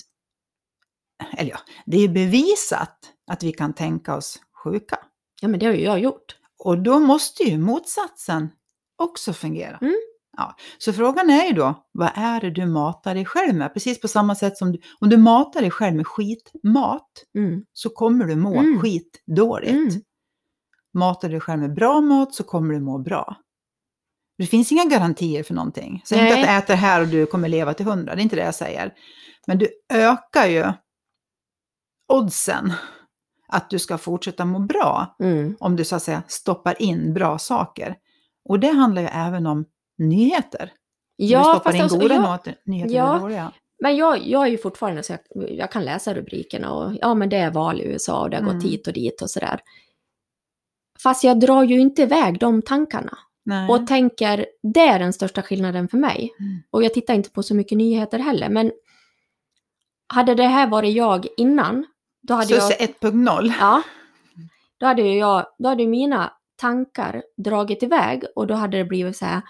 eller 1.38 1.52
ja, 1.52 1.58
det 1.86 1.98
är 1.98 2.08
bevisat 2.08 2.98
att 3.34 3.44
vi 3.44 3.52
kan 3.52 3.74
tänka 3.74 4.16
oss 4.16 4.40
sjuka. 4.64 5.00
ja 5.42 5.48
men 5.48 5.60
det 5.60 5.66
har 5.66 5.74
ju 5.74 5.82
jag 5.84 6.00
gjort. 6.00 6.36
Och 6.64 6.78
då 6.84 7.00
måste 7.00 7.44
ju 7.44 7.58
motsatsen 7.58 8.50
också 8.98 9.34
fungera. 9.34 9.78
Mm. 9.82 9.96
Ja, 10.38 10.56
så 10.78 10.94
frågan 10.94 11.30
är 11.30 11.46
ju 11.48 11.54
då, 11.54 11.84
vad 11.92 12.12
är 12.16 12.42
det 12.42 12.50
du 12.52 12.66
matar 12.66 13.16
dig 13.16 13.26
själv 13.26 13.56
med? 13.56 13.74
Precis 13.74 14.02
på 14.02 14.08
samma 14.08 14.36
sätt 14.36 14.58
som 14.58 14.72
du, 14.72 14.80
om 15.00 15.10
du 15.10 15.18
matar 15.18 15.62
dig 15.62 15.72
själv 15.72 15.96
med 15.96 16.08
skitmat 16.08 17.10
Mm. 17.38 17.64
så 17.74 17.90
kommer 17.90 18.26
du 18.26 18.36
må 18.36 18.60
Mm. 18.60 18.82
skitdåligt. 18.82 19.72
Mm. 19.72 19.90
Matar 20.94 21.28
du 21.28 21.32
dig 21.34 21.42
själv 21.42 21.62
med 21.62 21.74
bra 21.74 22.02
mat 22.02 22.36
så 22.36 22.44
kommer 22.44 22.74
du 22.74 22.80
må 22.80 22.98
bra. 22.98 23.38
Det 24.38 24.46
finns 24.46 24.72
inga 24.72 24.86
garantier 24.86 25.44
för 25.44 25.54
någonting. 25.54 26.02
Säg 26.06 26.20
inte 26.20 26.34
att 26.34 26.42
du 26.42 26.48
äter 26.48 26.76
här 26.76 27.02
och 27.02 27.08
du 27.08 27.26
kommer 27.26 27.50
leva 27.50 27.74
till 27.74 27.86
hundra, 27.86 28.16
det 28.16 28.22
är 28.22 28.24
inte 28.24 28.36
det 28.36 28.46
jag 28.46 28.56
säger. 28.56 28.94
Men 29.48 29.58
du 29.58 29.68
ökar 29.94 30.46
ju 30.48 30.74
oddsen 32.14 32.74
att 33.54 33.70
du 33.70 33.80
ska 33.80 33.98
fortsätta 33.98 34.46
må 34.46 34.60
bra 34.60 35.16
Mm. 35.20 35.56
om 35.60 35.76
du 35.76 35.86
så 35.86 35.96
att 35.96 36.04
säga 36.04 36.24
stoppar 36.28 36.82
in 36.82 37.14
bra 37.14 37.38
saker. 37.38 37.96
Och 38.50 38.60
det 38.60 38.68
handlar 38.72 39.02
ju 39.02 39.08
även 39.08 39.46
om 39.46 39.66
nyheter. 39.98 40.72
du 41.18 41.26
Ja, 41.26 41.44
stoppar 41.44 41.60
fast 41.64 41.76
in 41.76 41.82
alltså, 41.82 42.00
goda 42.00 42.14
jag, 42.16 42.24
not- 42.24 42.54
nyheter 42.66 42.96
ja. 42.96 43.20
dåliga. 43.20 43.52
men 43.82 43.96
jag, 43.98 44.28
jag 44.28 44.44
är 44.44 44.48
ju 44.48 44.58
fortfarande 44.58 45.04
så 45.04 45.14
jag, 45.14 45.52
jag 45.52 45.72
kan 45.72 45.86
läsa 45.86 46.14
rubrikerna 46.14 46.72
och 46.74 46.94
ja 47.02 47.14
men 47.14 47.30
det 47.30 47.38
är 47.38 47.52
val 47.52 47.82
i 47.82 47.84
USA 47.86 48.22
och 48.22 48.30
det 48.30 48.36
har 48.38 48.42
Mm. 48.44 48.56
gått 48.56 48.64
hit 48.66 48.88
och 48.88 48.94
dit 48.94 49.22
och 49.22 49.30
sådär. 49.30 49.60
Fast 51.04 51.24
jag 51.24 51.40
drar 51.40 51.64
ju 51.64 51.80
inte 51.80 52.02
iväg 52.02 52.40
de 52.40 52.62
tankarna. 52.62 53.18
Nej. 53.46 53.70
Och 53.70 53.88
tänker, 53.88 54.46
det 54.74 54.80
är 54.80 55.00
den 55.00 55.14
största 55.14 55.42
skillnaden 55.42 55.88
för 55.88 55.98
mig. 55.98 56.34
Mm. 56.40 56.58
Och 56.72 56.84
jag 56.84 56.94
tittar 56.94 57.14
inte 57.14 57.30
på 57.30 57.44
så 57.44 57.56
mycket 57.56 57.78
nyheter 57.78 58.20
heller, 58.20 58.50
men 58.50 58.72
hade 60.14 60.36
det 60.36 60.44
här 60.48 60.68
varit 60.68 60.96
jag 60.96 61.28
innan, 61.38 61.86
då 62.24 62.34
hade 62.34 62.54
jag... 62.56 62.72
1.0. 62.72 63.54
Ja. 63.60 63.82
Då 64.78 64.86
hade 64.86 65.02
jag, 65.02 65.46
då 65.60 65.70
hade 65.70 65.88
mina 65.88 66.34
tankar 66.56 67.24
dragit 67.38 67.84
iväg 67.84 68.24
och 68.36 68.48
då 68.48 68.54
hade 68.54 68.78
det 68.78 68.86
blivit 68.86 69.18
så 69.18 69.26
här, 69.26 69.42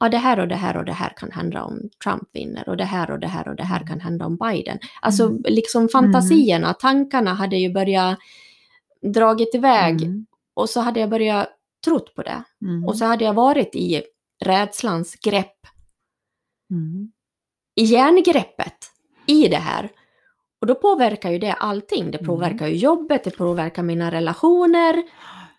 ja 0.00 0.08
det 0.08 0.16
här 0.16 0.38
och 0.40 0.48
det 0.48 0.54
här 0.54 0.76
och 0.76 0.84
det 0.84 0.92
här 0.92 1.12
kan 1.16 1.30
hända 1.30 1.64
om 1.64 1.90
Trump 2.04 2.28
vinner 2.32 2.68
och 2.68 2.76
det 2.76 2.84
här 2.84 3.10
och 3.10 3.18
det 3.20 3.26
här 3.26 3.48
och 3.48 3.56
det 3.56 3.64
här 3.64 3.86
kan 3.86 4.00
hända 4.00 4.26
om 4.26 4.36
Biden. 4.36 4.78
Alltså 5.00 5.26
Mm. 5.26 5.42
liksom 5.48 5.88
fantasierna, 5.88 6.74
tankarna 6.74 7.34
hade 7.34 7.56
ju 7.56 7.72
börjat 7.72 8.18
dragit 9.02 9.54
iväg 9.54 10.02
Mm. 10.02 10.26
och 10.54 10.70
så 10.70 10.80
hade 10.80 11.00
jag 11.00 11.10
börjat 11.10 11.48
trott 11.84 12.14
på 12.14 12.22
det. 12.22 12.42
Mm. 12.62 12.84
Och 12.84 12.96
så 12.98 13.04
hade 13.04 13.24
jag 13.24 13.34
varit 13.34 13.74
i 13.74 14.02
rädslans 14.44 15.14
grepp, 15.16 15.56
Mm. 16.70 17.12
i 17.74 17.84
järngreppet 17.84 18.90
i 19.26 19.48
det 19.48 19.56
här. 19.56 19.90
Och 20.60 20.66
då 20.66 20.74
påverkar 20.74 21.30
ju 21.30 21.38
det 21.38 21.52
allting. 21.52 22.10
Det 22.10 22.18
Mm. 22.18 22.26
påverkar 22.26 22.66
ju 22.66 22.76
jobbet, 22.76 23.24
det 23.24 23.30
påverkar 23.36 23.82
mina 23.82 24.10
relationer. 24.10 25.02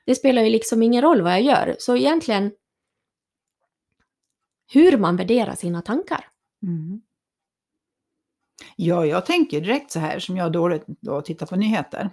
Det 0.06 0.16
spelar 0.16 0.42
ju 0.42 0.50
liksom 0.50 0.84
ingen 0.84 1.02
roll 1.02 1.22
vad 1.22 1.32
jag 1.32 1.42
gör. 1.42 1.76
Så 1.80 1.96
egentligen 1.98 2.52
hur 4.74 4.98
man 4.98 5.16
värderar 5.18 5.56
sina 5.56 5.82
tankar. 5.82 6.26
Mm. 6.64 7.02
Ja, 8.76 9.06
jag 9.06 9.26
tänker 9.26 9.62
direkt 9.62 9.92
så 9.92 10.00
här 10.00 10.20
som 10.20 10.38
jag 10.38 10.52
dåligt 10.52 10.84
då 10.88 11.22
tittar 11.22 11.46
på 11.46 11.56
nyheter. 11.56 12.10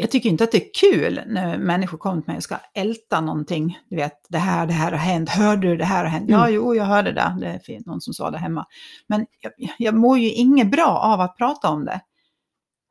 Jag 0.00 0.10
tycker 0.10 0.28
inte 0.28 0.44
att 0.44 0.52
det 0.52 0.58
är 0.68 0.70
kul 0.80 1.20
när 1.26 1.58
människor 1.58 1.98
kommer 1.98 2.22
till 2.22 2.28
mig 2.28 2.36
och 2.36 2.42
ska 2.42 2.56
älta 2.74 3.20
någonting. 3.20 3.78
Du 3.90 3.96
vet, 3.96 4.26
det 4.28 4.38
här, 4.38 4.66
det 4.66 4.72
här 4.72 4.90
har 4.90 4.98
hänt. 4.98 5.28
Hörde 5.28 5.68
du 5.68 5.76
det 5.76 5.84
här 5.84 6.04
har 6.04 6.10
hänt? 6.10 6.24
Ja, 6.28 6.40
Mm. 6.42 6.54
jo, 6.54 6.74
jag 6.74 6.84
hörde 6.84 7.12
det. 7.12 7.36
Det 7.66 7.74
är 7.76 7.86
någon 7.86 8.00
som 8.00 8.14
sa 8.14 8.30
det 8.30 8.38
hemma. 8.38 8.66
Men 9.06 9.26
jag, 9.40 9.52
jag 9.78 9.94
mår 9.94 10.18
ju 10.18 10.30
inget 10.32 10.70
bra 10.70 10.86
av 10.88 11.20
att 11.20 11.36
prata 11.36 11.68
om 11.68 11.84
det. 11.84 12.00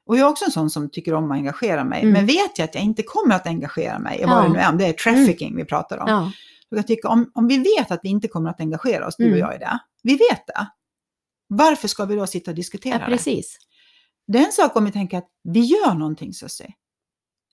Och 0.05 0.17
jag 0.17 0.25
är 0.27 0.31
också 0.31 0.45
en 0.45 0.51
sån 0.51 0.69
som 0.69 0.89
tycker 0.89 1.13
om 1.13 1.31
att 1.31 1.37
engagera 1.37 1.83
mig. 1.83 2.01
Mm. 2.01 2.13
Men 2.13 2.25
vet 2.25 2.57
jag 2.57 2.65
att 2.65 2.75
jag 2.75 2.83
inte 2.83 3.03
kommer 3.03 3.35
att 3.35 3.47
engagera 3.47 3.99
mig 3.99 4.17
i 4.17 4.21
Ja. 4.21 4.27
vad 4.27 4.43
det 4.43 4.49
nu 4.49 4.59
är, 4.59 4.69
om 4.69 4.77
det 4.77 4.85
är 4.85 4.93
trafficking 4.93 5.55
vi 5.55 5.65
pratar 5.65 5.97
om. 5.97 6.05
Ja. 6.09 6.31
Jag 6.69 6.87
tycka, 6.87 7.07
om, 7.09 7.31
om 7.33 7.47
vi 7.47 7.57
vet 7.57 7.91
att 7.91 7.99
vi 8.03 8.09
inte 8.09 8.27
kommer 8.27 8.49
att 8.49 8.59
engagera 8.59 9.07
oss, 9.07 9.15
du 9.17 9.23
och 9.23 9.27
Mm. 9.27 9.39
jag 9.39 9.55
i 9.55 9.57
det. 9.57 9.79
Vi 10.03 10.13
vet 10.13 10.47
det. 10.47 10.67
Varför 11.47 11.87
ska 11.87 12.05
vi 12.05 12.15
då 12.15 12.27
sitta 12.27 12.51
och 12.51 12.55
diskutera 12.55 12.93
ja, 12.93 12.99
det? 12.99 13.05
precis. 13.05 13.57
Det 14.27 14.37
är 14.39 14.45
en 14.45 14.51
sak 14.51 14.75
om 14.75 14.85
vi 14.85 14.91
tänker 14.91 15.17
att 15.17 15.27
vi 15.43 15.59
gör 15.59 15.93
någonting 15.93 16.33
Susie. 16.33 16.73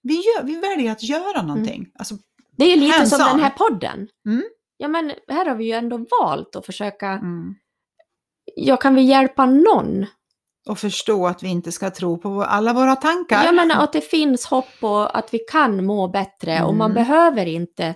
Vi, 0.06 0.14
gör, 0.14 0.42
vi 0.42 0.56
väljer 0.60 0.92
att 0.92 1.02
göra 1.02 1.42
någonting. 1.42 1.86
Alltså, 1.98 2.14
Det 2.56 2.64
är 2.64 2.68
ju 2.70 2.76
lite 2.76 2.96
Hands 2.96 3.10
som 3.10 3.18
den 3.18 3.40
här 3.40 3.50
podden. 3.50 4.08
Mm. 4.26 4.42
Ja, 4.76 4.88
men 4.88 5.12
här 5.28 5.46
har 5.46 5.54
vi 5.54 5.64
ju 5.64 5.72
ändå 5.72 6.06
valt 6.20 6.56
att 6.56 6.66
försöka, 6.66 7.06
mm. 7.06 7.54
ja, 8.56 8.76
kan 8.76 8.94
vi 8.94 9.02
hjälpa 9.02 9.46
någon? 9.46 10.06
Och 10.68 10.78
förstå 10.78 11.26
att 11.26 11.42
vi 11.42 11.48
inte 11.48 11.72
ska 11.72 11.90
tro 11.90 12.18
på 12.18 12.42
alla 12.42 12.72
våra 12.72 12.96
tankar. 12.96 13.44
Jag 13.44 13.54
menar 13.54 13.84
att 13.84 13.92
det 13.92 14.00
finns 14.00 14.46
hopp 14.46 14.74
och 14.80 15.18
att 15.18 15.34
vi 15.34 15.38
kan 15.38 15.86
må 15.86 16.08
bättre 16.08 16.62
och 16.64 16.74
man 16.74 16.90
Mm. 16.90 17.04
behöver 17.04 17.46
inte 17.46 17.94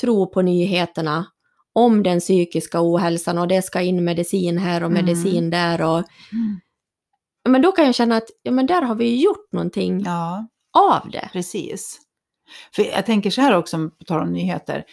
tro 0.00 0.26
på 0.30 0.42
nyheterna 0.42 1.26
om 1.72 2.02
den 2.02 2.20
psykiska 2.20 2.78
ohälsan 2.82 3.38
och 3.38 3.48
det 3.48 3.62
ska 3.62 3.80
in 3.80 4.04
medicin 4.04 4.58
här 4.58 4.82
och 4.84 4.90
Mm. 4.90 5.04
medicin 5.04 5.50
där 5.50 5.82
och 5.82 5.96
Mm. 6.32 6.60
men 7.48 7.62
då 7.62 7.72
kan 7.72 7.84
jag 7.86 7.94
känna 7.94 8.16
att 8.16 8.28
ja, 8.42 8.52
men 8.52 8.66
där 8.66 8.82
har 8.82 8.94
vi 8.94 9.22
gjort 9.22 9.52
någonting 9.52 10.02
Ja, 10.04 10.46
av 10.74 11.10
det. 11.10 11.28
precis. 11.32 12.00
För 12.74 12.82
jag 12.82 13.06
tänker 13.06 13.30
så 13.30 13.40
här 13.40 13.56
också, 13.56 13.90
på 13.98 14.04
tal 14.04 14.22
om 14.22 14.32
nyheter. 14.32 14.84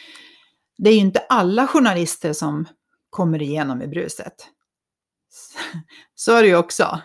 Det 0.78 0.90
är 0.90 0.94
ju 0.94 1.00
inte 1.00 1.20
alla 1.30 1.68
journalister 1.68 2.34
som 2.34 2.68
kommer 3.10 3.42
igenom 3.42 3.82
i 3.82 3.88
bruset. 3.88 4.34
Så 6.16 6.36
är 6.36 6.42
det 6.42 6.48
ju 6.48 6.56
också. 6.56 7.02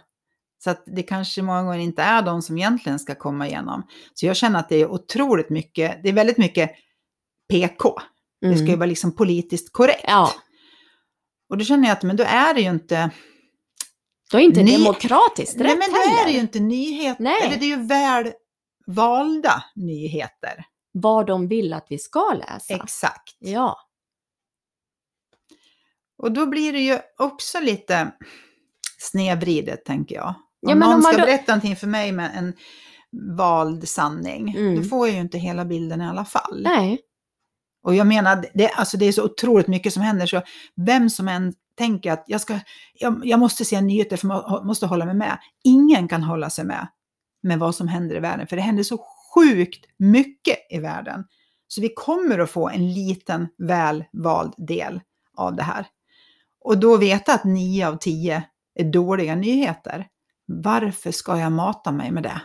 Så 0.64 0.71
att 0.71 0.83
det 0.87 1.02
kanske 1.02 1.42
många 1.42 1.62
gånger 1.62 1.78
inte 1.78 2.02
är 2.02 2.23
de 2.23 2.42
som 2.42 2.59
egentligen 2.59 2.99
ska 2.99 3.14
komma 3.14 3.47
igenom. 3.49 3.87
Så 4.14 4.26
jag 4.26 4.37
känner 4.37 4.59
att 4.61 4.68
det 4.68 4.76
är 4.76 4.90
otroligt 4.90 5.50
mycket, 5.50 6.02
det 6.02 6.09
är 6.09 6.12
väldigt 6.12 6.38
mycket 6.38 6.71
PK. 7.49 7.95
Det 8.40 8.54
ska 8.54 8.59
ju 8.64 8.68
Mm. 8.68 8.78
vara 8.78 8.87
liksom 8.87 9.12
politiskt 9.16 9.73
korrekt. 9.73 10.04
Ja, 10.06 10.30
Och 11.49 11.59
då 11.59 11.64
känner 11.64 11.88
jag 11.88 11.97
att 11.97 12.02
men 12.02 12.16
då 12.16 12.25
är 12.26 12.54
det 12.54 12.61
ju 12.61 12.71
inte, 12.71 13.11
då 14.30 14.38
är 14.38 14.42
inte 14.42 14.62
Ny- 14.62 14.73
demokratiskt 14.78 15.56
nej 15.56 15.68
rätt 15.68 15.78
men 15.78 15.90
då 15.90 15.97
är 16.21 16.25
det 16.25 16.30
ju 16.33 16.38
inte 16.40 16.61
nyheter, 16.61 17.23
Nej. 17.23 17.42
eller 17.45 17.56
det 17.56 17.64
är 17.64 17.76
ju 17.78 17.87
väl 17.87 18.33
valda 18.87 19.64
nyheter. 19.75 20.64
Vad 20.93 21.26
de 21.26 21.49
vill 21.49 21.73
att 21.73 21.87
vi 21.90 21.99
ska 21.99 22.33
läsa. 22.35 22.75
Exakt. 22.75 23.37
Ja, 23.38 23.76
Och 26.19 26.33
då 26.33 26.47
blir 26.47 26.73
det 26.73 26.81
ju 26.81 26.99
också 27.19 27.61
lite 27.61 28.12
snedvridet 28.99 29.85
tänker 29.85 30.14
jag. 30.14 30.28
Om 30.28 30.35
Ja, 30.61 30.75
någon 30.75 30.83
om 30.83 30.90
man 30.90 31.02
ska 31.02 31.12
då- 31.12 31.26
berätta 31.26 31.52
någonting 31.52 31.76
för 31.76 31.87
mig 31.87 32.12
med 32.12 32.31
en 32.35 32.55
vald 33.37 33.88
sanning, 33.88 34.57
Mm. 34.57 34.76
då 34.76 34.83
får 34.88 35.07
jag 35.07 35.14
ju 35.14 35.21
inte 35.21 35.38
hela 35.38 35.64
bilden 35.64 36.00
i 36.00 36.07
alla 36.07 36.25
fall. 36.25 36.62
nej. 36.62 37.00
Och 37.83 37.95
jag 37.95 38.07
menar, 38.07 38.45
det, 38.55 38.69
alltså 38.69 38.97
det 38.97 39.05
är 39.07 39.12
så 39.12 39.25
otroligt 39.25 39.66
mycket 39.66 39.93
som 39.93 40.02
händer 40.02 40.26
så 40.26 40.43
vem 40.87 41.11
som 41.11 41.28
än 41.28 41.55
tänker 41.78 42.12
att 42.12 42.25
jag, 42.26 42.40
ska, 42.40 42.59
jag, 42.95 43.21
jag 43.26 43.40
måste 43.40 43.64
se 43.64 43.81
nyheter 43.81 44.16
för 44.16 44.28
jag 44.28 44.66
måste 44.66 44.87
hålla 44.87 45.05
mig 45.05 45.14
med. 45.14 45.38
Ingen 45.64 46.09
kan 46.09 46.23
hålla 46.23 46.50
sig 46.50 46.64
med 46.64 46.88
med 47.47 47.59
vad 47.59 47.75
som 47.75 47.88
händer 47.88 48.17
i 48.17 48.21
världen, 48.21 48.47
för 48.47 48.57
det 48.57 48.62
händer 48.62 48.83
så 48.83 48.99
sjukt 49.35 49.85
mycket 49.99 50.57
i 50.71 50.79
världen. 50.79 51.25
Så 51.69 51.81
vi 51.81 51.88
kommer 51.88 52.38
att 52.38 52.50
få 52.50 52.69
en 52.69 52.93
liten 52.93 53.49
väl 53.59 54.05
vald 54.12 54.55
del 54.57 55.00
av 55.37 55.57
det 55.57 55.62
här. 55.62 55.87
Och 56.61 56.79
då 56.79 56.97
veta 56.97 57.35
att 57.35 57.45
nio 57.45 57.88
av 57.88 57.97
tio 57.97 58.43
är 58.75 58.85
dåliga 58.85 59.35
nyheter. 59.35 60.07
Varför 60.47 61.11
ska 61.11 61.38
jag 61.38 61.53
mata 61.53 61.93
mig 61.93 62.11
med 62.11 62.23
det? 62.23 62.41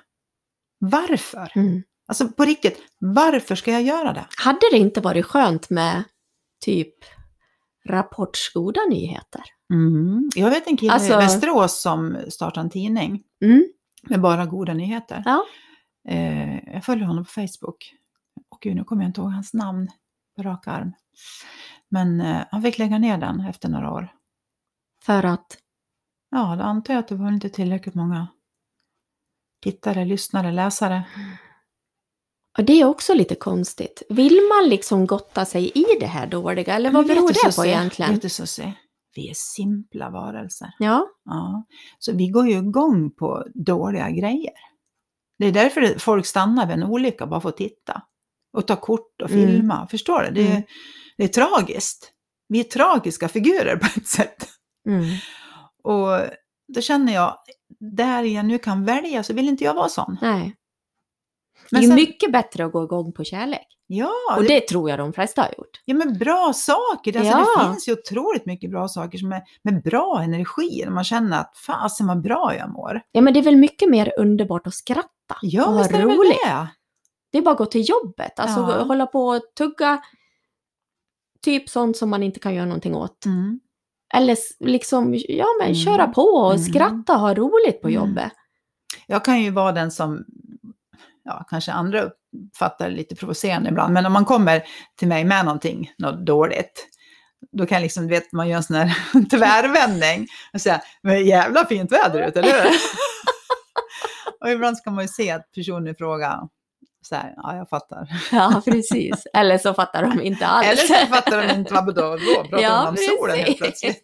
Varför? 0.80 1.52
Mm. 1.56 1.84
Alltså 2.08 2.28
på 2.28 2.44
riktigt, 2.44 2.78
varför 3.00 3.56
ska 3.56 3.72
jag 3.72 3.82
göra 3.82 4.14
det? 4.14 4.26
Hade 4.38 4.70
det 4.72 4.78
inte 4.78 5.02
varit 5.02 5.26
skönt 5.26 5.70
med 5.70 6.04
typ 6.66 6.96
Rapports 7.86 8.54
goda 8.54 8.82
nyheter? 8.90 9.42
Mm. 9.74 10.30
Jag 10.36 10.50
vet 10.50 10.68
en 10.68 10.78
kille 10.78 10.94
Alltså- 10.94 11.14
i 11.14 11.16
Västerås 11.16 11.82
som 11.82 12.18
startade 12.30 12.66
en 12.66 12.70
tidning 12.70 13.24
Mm. 13.44 13.68
Med 14.02 14.22
bara 14.22 14.46
goda 14.46 14.74
nyheter. 14.74 15.24
Ja. 15.26 15.44
Eh, 16.08 16.74
jag 16.74 16.86
följer 16.86 17.06
honom 17.06 17.26
på 17.26 17.32
Facebook. 17.32 17.94
Och 18.50 18.58
gud, 18.62 18.76
nu 18.76 18.84
kommer 18.84 19.04
jag 19.04 19.10
inte 19.10 19.22
ihåg 19.22 19.32
hans 19.32 19.54
namn 19.54 19.92
på 20.36 20.44
rak 20.44 20.68
arm. 20.68 20.94
Men 21.90 22.22
eh, 22.22 22.44
han 22.52 22.62
fick 22.62 22.78
lägga 22.78 22.98
ner 22.98 23.18
den 23.18 23.40
efter 23.40 23.70
några 23.70 23.92
år. 23.92 24.14
För 25.04 25.26
att, 25.26 25.58
Ja, 26.32 26.56
då 26.56 26.64
antar 26.64 26.94
jag 26.94 27.00
att 27.02 27.08
det 27.08 27.16
var 27.16 27.28
inte 27.28 27.50
tillräckligt 27.50 27.96
många 27.96 28.28
tittare, 29.64 30.06
lyssnare, 30.06 30.52
läsare. 30.52 31.04
och 32.58 32.64
det 32.64 32.82
är 32.82 32.86
också 32.86 33.14
lite 33.14 33.36
konstigt. 33.36 34.04
Vill 34.10 34.40
man 34.56 34.70
liksom 34.70 35.08
gotta 35.08 35.46
sig 35.46 35.72
i 35.76 35.86
det 36.00 36.06
här 36.06 36.28
dåliga 36.28 36.76
eller 36.76 36.92
vad 36.92 37.08
beror 37.08 37.28
det 37.28 37.56
på 37.56 37.66
egentligen? 37.66 38.30
Susie? 38.30 38.74
Vi 39.16 39.30
är 39.30 39.34
simpla 39.36 40.10
varelser. 40.10 40.70
Ja, 40.80 41.08
Ja. 41.26 41.66
Så 42.00 42.12
vi 42.14 42.28
går 42.28 42.48
ju 42.48 42.58
igång 42.58 43.12
på 43.12 43.46
dåliga 43.54 44.10
grejer. 44.10 44.54
Det 45.40 45.46
är 45.48 45.52
därför 45.52 45.82
det- 45.82 46.00
folk 46.02 46.26
stannar 46.26 46.66
vid 46.68 46.74
en 46.76 46.84
olycka 46.84 47.28
bara 47.28 47.42
för 47.42 47.50
att 47.50 47.58
titta. 47.58 48.02
Och 48.58 48.68
ta 48.68 48.76
kort 48.76 49.22
och 49.24 49.32
Mm. 49.32 49.46
filma. 49.48 49.88
Förstår 49.88 50.22
du? 50.24 50.32
Det 50.32 50.42
är, 50.48 50.52
Mm. 50.52 50.64
det 51.18 51.24
är 51.24 51.28
tragiskt. 51.28 52.12
Vi 52.48 52.60
är 52.60 52.64
tragiska 52.64 53.28
figurer 53.28 53.76
på 53.76 53.86
ett 53.98 54.08
sätt. 54.08 54.48
mm. 54.88 55.04
Och 55.84 56.20
då 56.74 56.82
känner 56.82 57.14
jag, 57.14 57.38
där 57.80 58.24
jag 58.24 58.46
nu 58.46 58.58
kan 58.58 58.86
välja 58.86 59.24
så 59.24 59.34
vill 59.34 59.48
inte 59.50 59.64
jag 59.64 59.74
vara 59.74 59.90
sån. 59.90 60.18
nej. 60.22 60.56
Det 61.70 61.76
Men 61.76 61.84
är 61.84 61.88
sen- 61.88 61.96
mycket 61.96 62.32
bättre 62.32 62.66
att 62.66 62.72
gå 62.72 62.84
igång 62.84 63.14
på 63.14 63.24
kärlek. 63.24 63.68
Ja, 63.94 64.12
Och 64.38 64.44
det, 64.44 64.48
det 64.48 64.62
tror 64.68 64.90
jag 64.90 65.00
de 65.00 65.14
flesta 65.14 65.42
har 65.42 65.50
gjort. 65.58 65.82
ja 65.86 65.96
men 65.96 66.18
bra 66.18 66.54
saker. 66.56 67.18
Alltså, 67.18 67.34
Ja. 67.34 67.60
Det 67.64 67.66
finns 67.70 67.88
ju 67.88 67.94
otroligt 67.94 68.46
mycket 68.46 68.70
bra 68.72 68.88
saker 68.88 69.18
som 69.18 69.32
är 69.32 69.42
med 69.62 69.84
bra 69.84 70.22
energi. 70.24 70.82
När 70.86 70.92
man 70.92 71.04
känner 71.04 71.40
att 71.40 71.58
fasen 71.58 72.08
vad 72.08 72.22
bra 72.22 72.56
jag 72.56 72.70
mår. 72.70 73.02
Ja, 73.12 73.22
men 73.22 73.34
det 73.34 73.40
är 73.40 73.44
väl 73.44 73.56
mycket 73.58 73.90
mer 73.90 74.14
underbart 74.18 74.68
att 74.68 74.74
skratta 74.74 75.36
Ja, 75.42 75.66
och 75.66 75.74
ha 75.74 75.86
är 75.86 75.92
det 75.92 76.02
roligt. 76.02 76.38
det. 76.46 76.68
Det 77.32 77.38
är 77.38 77.42
bara 77.42 77.52
att 77.52 77.58
gå 77.58 77.66
till 77.66 77.90
jobbet, 77.90 78.40
alltså 78.40 78.60
Ja. 78.60 78.84
hålla 78.84 79.06
på 79.06 79.28
och 79.28 79.42
tugga 79.58 80.02
typ 81.42 81.70
sånt 81.70 81.98
som 81.98 82.10
man 82.10 82.24
inte 82.24 82.40
kan 82.40 82.54
göra 82.56 82.66
någonting 82.66 82.96
åt. 82.96 83.26
Mm. 83.26 83.60
Eller 84.14 84.38
liksom, 84.60 85.14
ja 85.28 85.46
men 85.60 85.68
Mm. 85.68 85.76
köra 85.76 86.08
på 86.08 86.22
och 86.22 86.52
Mm. 86.54 86.64
skratta 86.64 87.14
och 87.14 87.20
ha 87.20 87.34
roligt 87.34 87.82
på 87.82 87.88
Mm. 87.88 88.02
jobbet. 88.02 88.32
Jag 89.08 89.26
kan 89.26 89.42
ju 89.42 89.52
vara 89.52 89.72
den 89.72 89.92
som, 89.92 90.26
ja 91.24 91.46
kanske 91.50 91.72
andra 91.72 92.10
uppfattar 92.34 92.90
lite 92.90 93.16
provocerande 93.16 93.70
ibland, 93.70 93.94
men 93.94 94.06
om 94.06 94.14
man 94.14 94.26
kommer 94.26 94.64
till 95.00 95.08
mig 95.08 95.26
med 95.26 95.46
någonting, 95.46 95.92
något 95.98 96.26
dåligt, 96.26 96.88
då 97.52 97.66
kan 97.66 97.82
liksom, 97.82 98.04
du 98.04 98.10
vet, 98.10 98.32
man 98.32 98.50
gör 98.50 98.58
en 98.58 98.64
sån 98.64 98.76
här 98.76 98.98
tvärvändning 99.30 100.28
och 100.54 100.62
säga, 100.62 100.82
men 101.04 101.26
jävla 101.26 101.66
fint 101.66 101.92
väder 101.92 102.28
ute, 102.28 102.40
eller 102.40 102.64
hur? 102.64 102.72
och 104.42 104.50
ibland 104.50 104.78
ska 104.78 104.92
man 104.92 105.04
ju 105.04 105.08
se 105.08 105.32
att 105.32 105.52
personen 105.56 105.88
i 105.88 105.96
fråga, 105.96 106.40
så 107.02 107.16
här, 107.16 107.34
ja 107.38 107.56
jag 107.56 107.70
fattar. 107.70 108.08
Ja, 108.32 108.62
precis. 108.66 109.28
Eller 109.34 109.58
så 109.58 109.74
fattar 109.74 110.04
de 110.04 110.22
inte 110.22 110.48
alls. 110.48 110.68
Eller 110.68 111.06
så 111.06 111.14
fattar 111.14 111.48
de 111.48 111.54
inte, 111.54 111.74
vad 111.74 111.86
då, 111.86 112.02
då 112.02 112.18
pratar 112.18 112.60
Ja, 112.60 112.82
de 112.82 112.88
om 112.88 112.98
solen 112.98 113.38
helt 113.38 113.58
plötsligt. 113.58 114.04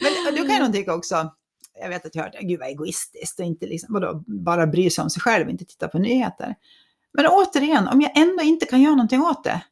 Men 0.00 0.34
du 0.34 0.46
kan 0.46 0.56
ju 0.56 0.62
nog 0.62 0.72
tycka 0.72 0.94
också, 0.94 1.30
jag 1.82 1.88
vet 1.88 2.06
att 2.06 2.14
jag 2.14 2.22
hört, 2.22 2.40
gud 2.40 2.60
vad 2.60 2.68
egoistiskt 2.68 3.40
och 3.40 3.46
inte 3.46 3.66
liksom, 3.66 3.94
vadå, 3.94 4.24
bara 4.26 4.66
bry 4.66 4.90
sig 4.90 5.02
om 5.02 5.10
sig 5.10 5.22
själv 5.22 5.44
och 5.46 5.50
inte 5.50 5.64
titta 5.64 5.88
på 5.88 5.98
nyheter. 5.98 6.54
Men 7.12 7.26
återigen, 7.26 7.88
om 7.88 8.00
jag 8.00 8.16
ändå 8.18 8.42
inte 8.42 8.66
kan 8.66 8.80
göra 8.82 8.94
någonting 8.94 9.22
åt 9.22 9.44
det. 9.44 9.62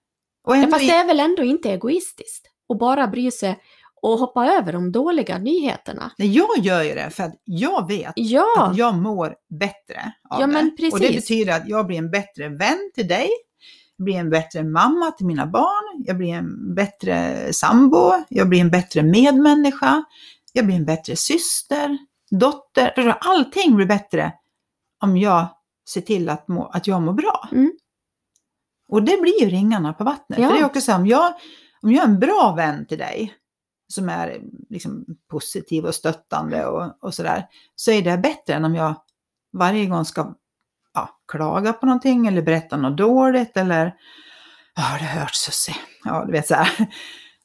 Och 0.45 0.57
Ja, 0.57 0.61
ändå 0.61 0.71
fast 0.71 0.85
i- 0.85 0.87
det 0.87 0.93
är 0.95 1.07
väl 1.07 1.21
ändå 1.21 1.43
inte 1.43 1.71
egoistiskt 1.71 2.47
att 2.69 2.79
bara 2.79 3.07
bry 3.09 3.31
sig 3.31 3.59
och 4.03 4.19
hoppa 4.19 4.47
över 4.47 4.73
de 4.73 4.93
dåliga 4.93 5.39
nyheterna. 5.39 6.11
Nej, 6.19 6.29
jag 6.37 6.59
gör 6.59 6.83
ju 6.83 6.95
det 6.95 7.11
för 7.11 7.23
att 7.25 7.35
jag 7.45 7.89
vet 7.89 8.13
Ja, 8.17 8.47
att 8.71 8.77
jag 8.77 8.95
mår 8.95 9.35
bättre 9.51 10.13
av 10.31 10.41
Ja, 10.41 10.47
men 10.47 10.65
det. 10.79 10.93
Och 10.93 11.01
det 11.01 11.07
precis. 11.07 11.23
betyder 11.29 11.57
att 11.57 11.69
jag 11.69 11.87
blir 11.87 11.99
en 11.99 12.11
bättre 12.11 12.49
vän 12.49 12.91
till 12.95 13.09
dig, 13.09 13.29
jag 13.97 14.05
blir 14.05 14.15
en 14.15 14.31
bättre 14.31 14.63
mamma 14.65 15.11
till 15.11 15.27
mina 15.27 15.47
barn, 15.47 16.05
jag 16.07 16.19
blir 16.19 16.35
en 16.35 16.75
bättre 16.75 17.37
sambo, 17.53 18.13
jag 18.29 18.49
blir 18.49 18.61
en 18.61 18.71
bättre 18.71 19.03
medmänniska, 19.03 20.05
jag 20.59 20.67
blir 20.67 20.77
en 20.77 20.85
bättre 20.85 21.17
syster, 21.17 21.99
dotter. 22.31 23.17
Allting 23.21 23.77
blir 23.77 23.87
bättre 23.87 24.33
om 25.01 25.17
jag 25.17 25.47
ser 25.89 26.01
till 26.01 26.29
att, 26.29 26.49
må, 26.49 26.67
att 26.67 26.87
jag 26.87 27.03
mår 27.03 27.13
bra. 27.13 27.49
Mm. 27.53 27.73
Och 28.89 29.03
det 29.03 29.21
blir 29.21 29.41
ju 29.41 29.49
ringarna 29.51 29.93
på 29.93 30.05
vattnet. 30.05 30.39
Ja. 30.39 30.49
För 30.49 30.55
det 30.55 30.61
är 30.61 30.67
också 30.67 30.81
så 30.81 30.93
här, 30.93 30.99
om 30.99 31.07
jag, 31.07 31.35
om 31.83 31.93
jag 31.93 32.05
är 32.05 32.09
en 32.09 32.19
bra 32.19 32.55
vän 32.57 32.87
till 32.87 32.99
dig, 32.99 33.35
som 33.93 34.09
är 34.09 34.41
liksom 34.69 35.07
positiv 35.31 35.85
och 35.85 35.95
stöttande 35.95 36.67
och, 36.67 36.93
och 37.01 37.15
sådär, 37.15 37.47
så 37.75 37.91
är 37.91 38.03
det 38.03 38.19
bättre 38.19 38.55
än 38.55 38.65
om 38.65 38.75
jag 38.75 38.95
varje 39.53 39.87
gång 39.87 40.05
ska 40.05 40.35
ja, 40.95 41.21
klaga 41.33 41.73
på 41.73 41.87
någonting 41.87 42.27
eller 42.27 42.43
berätta 42.43 42.77
något 42.77 42.99
dåligt 42.99 43.57
eller 43.57 43.95
ja, 44.75 44.83
det 44.99 45.05
har 45.05 45.21
hört 45.21 45.35
Susie. 45.35 45.77
Ja, 46.05 46.25
du 46.25 46.33
vet 46.33 46.47
så 46.47 46.55
här. 46.55 46.71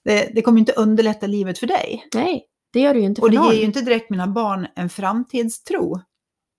Det, 0.05 0.31
det 0.35 0.41
kommer 0.41 0.59
inte 0.59 0.71
underlätta 0.71 1.27
livet 1.27 1.59
för 1.59 1.67
dig. 1.67 2.07
nej. 2.13 2.47
Det 2.73 2.79
gör 2.79 2.93
det 2.93 2.99
ju 2.99 3.05
inte 3.05 3.19
för 3.19 3.25
Och 3.27 3.31
det 3.31 3.37
någon. 3.37 3.51
ger 3.51 3.59
ju 3.59 3.63
inte 3.65 3.81
direkt 3.81 4.09
mina 4.09 4.27
barn 4.27 4.67
en 4.75 4.89
framtidstro 4.89 6.01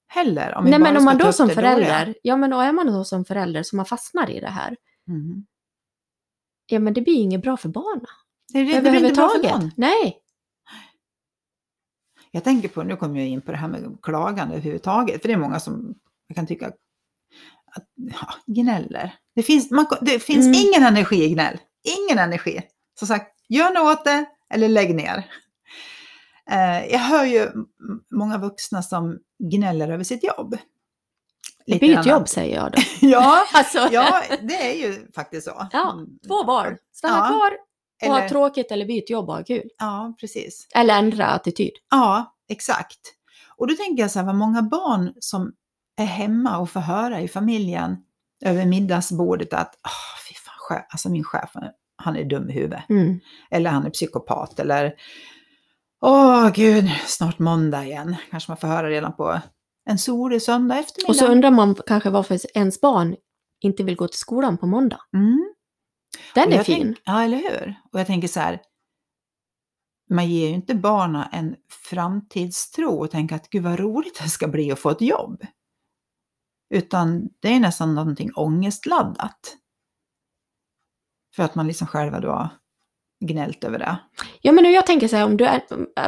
heller. 0.08 0.54
Om 0.54 0.64
Nej, 0.64 0.78
men 0.78 0.96
om 0.96 1.04
man 1.04 1.18
då 1.18 1.32
som 1.32 1.48
dåliga. 1.48 1.54
förälder, 1.62 2.14
ja 2.22 2.36
men 2.36 2.50
då 2.50 2.60
är 2.60 2.72
man 2.72 2.86
då 2.86 3.04
som 3.04 3.24
förälder 3.24 3.62
som 3.62 3.78
har 3.78 3.86
fastnat 3.86 4.30
i 4.30 4.40
det 4.40 4.50
här, 4.50 4.76
Mm. 5.08 5.46
ja 6.66 6.78
men 6.78 6.94
det 6.94 7.00
blir 7.00 7.14
inget 7.14 7.42
bra 7.42 7.56
för 7.56 7.68
barnen. 7.68 8.06
Det, 8.52 8.62
det, 8.64 8.80
det 8.80 8.90
blir 8.90 9.04
inte 9.04 9.14
bra 9.14 9.28
för 9.28 9.42
någon. 9.58 9.70
Nej. 9.76 10.20
Jag 12.30 12.44
tänker 12.44 12.68
på, 12.68 12.82
nu 12.82 12.96
kommer 12.96 13.18
jag 13.20 13.28
in 13.28 13.40
på 13.42 13.50
det 13.52 13.56
här 13.58 13.68
med 13.68 13.98
klagande 14.02 14.54
överhuvudtaget, 14.54 15.20
för 15.22 15.28
det 15.28 15.34
är 15.34 15.38
många 15.38 15.60
som 15.60 15.94
jag 16.26 16.36
kan 16.36 16.46
tycka 16.46 16.66
att, 16.66 16.76
ja, 17.94 18.34
gnäller. 18.46 19.14
Det 19.34 19.42
finns, 19.42 19.70
man, 19.70 19.86
det 20.00 20.18
finns 20.22 20.46
Mm. 20.46 20.60
ingen 20.68 20.82
energi 20.82 21.24
i 21.24 21.28
gnäll. 21.28 21.58
Ingen 21.82 22.18
energi. 22.18 22.60
Som 22.98 23.08
sagt, 23.08 23.34
gör 23.48 23.70
något 23.74 23.98
åt 23.98 24.04
det 24.04 24.24
eller 24.50 24.68
lägg 24.68 24.94
ner. 24.94 25.24
Eh, 26.50 26.86
jag 26.92 26.98
hör 26.98 27.24
ju 27.24 27.50
många 28.10 28.38
vuxna 28.38 28.82
som 28.82 29.18
gnäller 29.38 29.88
över 29.88 30.04
sitt 30.04 30.24
jobb. 30.24 30.56
Lite 31.66 31.80
Byt 31.86 31.94
grann. 31.94 32.08
jobb 32.08 32.28
säger 32.28 32.56
jag 32.56 32.72
då. 32.72 32.82
Ja, 33.08 33.44
Alltså, 33.54 33.88
ja, 33.92 34.22
det 34.42 34.70
är 34.82 34.86
ju 34.88 35.12
faktiskt 35.12 35.46
så. 35.46 35.68
Ja, 35.72 35.92
Mm. 35.92 36.06
två 36.28 36.42
val. 36.44 36.76
Stanna 36.92 37.16
Ja, 37.16 37.26
kvar 37.26 37.52
och 38.10 38.20
ha 38.20 38.28
tråkigt 38.28 38.70
eller 38.70 38.86
byt 38.86 39.10
jobb 39.10 39.28
och 39.28 39.36
ha 39.36 39.44
kul. 39.44 39.68
ja, 39.78 40.14
precis. 40.20 40.66
Eller 40.74 40.98
ändra 40.98 41.26
attityd. 41.26 41.72
Ja, 41.90 42.34
exakt. 42.48 42.98
Och 43.56 43.66
då 43.66 43.74
tänker 43.74 44.02
jag 44.02 44.10
så 44.10 44.18
här, 44.18 44.26
vad 44.26 44.34
många 44.34 44.62
barn 44.62 45.12
som 45.20 45.52
är 45.96 46.04
hemma 46.04 46.58
och 46.58 46.70
får 46.70 46.80
höra 46.80 47.20
i 47.20 47.28
familjen 47.28 47.96
över 48.44 48.66
middagsbordet 48.66 49.52
att 49.52 49.74
oh, 49.74 50.20
fy 50.28 50.34
fan, 50.34 50.54
chef, 50.58 50.84
alltså 50.90 51.08
min 51.08 51.24
chef, 51.24 51.50
han 51.54 51.62
är- 51.62 51.72
han 51.96 52.16
är 52.16 52.24
dum 52.24 52.50
i 52.50 52.52
huvudet. 52.52 52.82
Mm. 52.88 53.20
Eller 53.50 53.70
han 53.70 53.86
är 53.86 53.90
psykopat. 53.90 54.58
Eller 54.58 54.94
åh 56.04 56.50
gud, 56.54 56.90
snart 57.06 57.38
måndag 57.38 57.84
igen. 57.84 58.16
Kanske 58.30 58.50
man 58.50 58.56
får 58.56 58.68
höra 58.68 58.90
redan 58.90 59.16
på 59.16 59.40
en 59.90 59.98
solig 59.98 60.42
söndag 60.42 60.78
eftermiddag. 60.78 61.10
Och 61.10 61.16
så 61.16 61.26
undrar 61.26 61.50
man 61.50 61.74
kanske 61.86 62.10
varför 62.10 62.40
ens 62.54 62.80
barn 62.80 63.16
inte 63.60 63.82
vill 63.82 63.96
gå 63.96 64.08
till 64.08 64.18
skolan 64.18 64.58
på 64.58 64.66
måndag. 64.66 65.00
mm. 65.12 65.54
Den 66.34 66.52
är 66.52 66.62
fin. 66.62 66.82
Tänk, 66.82 66.98
ja, 67.04 67.22
eller 67.22 67.36
hur? 67.36 67.74
Och 67.92 68.00
jag 68.00 68.06
tänker 68.06 68.28
så 68.28 68.40
här, 68.40 68.60
man 70.10 70.30
ger 70.30 70.48
ju 70.48 70.54
inte 70.54 70.74
barnen 70.74 71.24
en 71.32 71.56
framtidstro 71.68 72.98
och 72.98 73.10
tänker 73.10 73.36
att 73.36 73.50
gud 73.50 73.62
vad 73.62 73.78
roligt 73.78 74.20
det 74.22 74.28
ska 74.28 74.48
bli 74.48 74.72
att 74.72 74.78
få 74.78 74.90
ett 74.90 75.00
jobb. 75.00 75.46
Utan 76.74 77.28
det 77.40 77.48
är 77.48 77.60
nästan 77.60 77.94
någonting 77.94 78.32
ångestladdat. 78.34 79.56
För 81.36 81.42
att 81.42 81.54
man 81.54 81.66
liksom 81.66 81.86
själva 81.86 82.20
då 82.20 82.50
gnällt 83.26 83.64
över 83.64 83.78
det. 83.78 83.96
Ja, 84.40 84.52
men 84.52 84.72
jag 84.72 84.86
tänker 84.86 85.08
så 85.08 85.16
här, 85.16 85.24
om 85.24 85.36
du 85.36 85.44
är, 85.44 85.62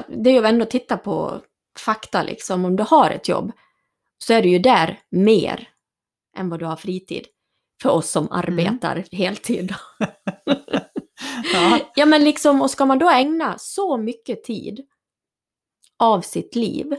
det 0.08 0.30
är 0.30 0.34
ju 0.34 0.46
ändå 0.46 0.62
att 0.62 0.70
titta 0.70 0.96
på 0.96 1.40
fakta 1.78 2.22
liksom. 2.22 2.64
Om 2.64 2.76
du 2.76 2.82
har 2.82 3.10
ett 3.10 3.28
jobb 3.28 3.52
så 4.18 4.32
är 4.32 4.42
du 4.42 4.48
ju 4.48 4.58
där 4.58 4.98
mer 5.10 5.68
än 6.36 6.48
vad 6.48 6.58
du 6.58 6.66
har 6.66 6.76
fritid. 6.76 7.26
För 7.82 7.90
oss 7.90 8.10
som 8.10 8.32
arbetar 8.32 9.04
heltid. 9.12 9.74
Ja. 11.52 11.78
ja, 11.94 12.06
men 12.06 12.24
liksom, 12.24 12.62
och 12.62 12.70
ska 12.70 12.86
man 12.86 12.98
då 12.98 13.10
ägna 13.10 13.58
så 13.58 13.96
mycket 13.96 14.44
tid 14.44 14.86
av 15.98 16.20
sitt 16.20 16.54
liv 16.54 16.96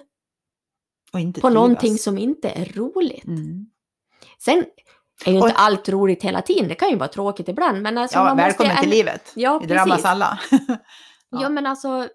på 1.11 1.19
trivas. 1.19 1.53
någonting 1.53 1.97
som 1.97 2.17
inte 2.17 2.49
är 2.49 2.65
roligt. 2.65 3.25
Mm. 3.25 3.69
Sen 4.39 4.65
är 5.25 5.31
ju 5.31 5.39
Och- 5.39 5.47
inte 5.49 5.59
allt 5.59 5.89
roligt 5.89 6.23
hela 6.23 6.41
tiden, 6.41 6.67
det 6.67 6.75
kan 6.75 6.89
ju 6.89 6.95
vara 6.95 7.09
tråkigt 7.09 7.49
ibland. 7.49 7.81
Men 7.81 7.97
alltså, 7.97 8.17
Ja, 8.17 8.23
man 8.23 8.31
måste 8.37 8.43
välkommen 8.45 8.75
till 8.75 8.83
ändå- 8.85 8.95
livet. 8.95 9.31
Ja, 9.35 9.59
Vi 9.59 9.67
drabbas 9.67 10.05
alla. 10.05 10.39
Ja. 11.29 11.41
Ja. 11.41 11.49
men 11.49 11.65
alltså, 11.65 12.07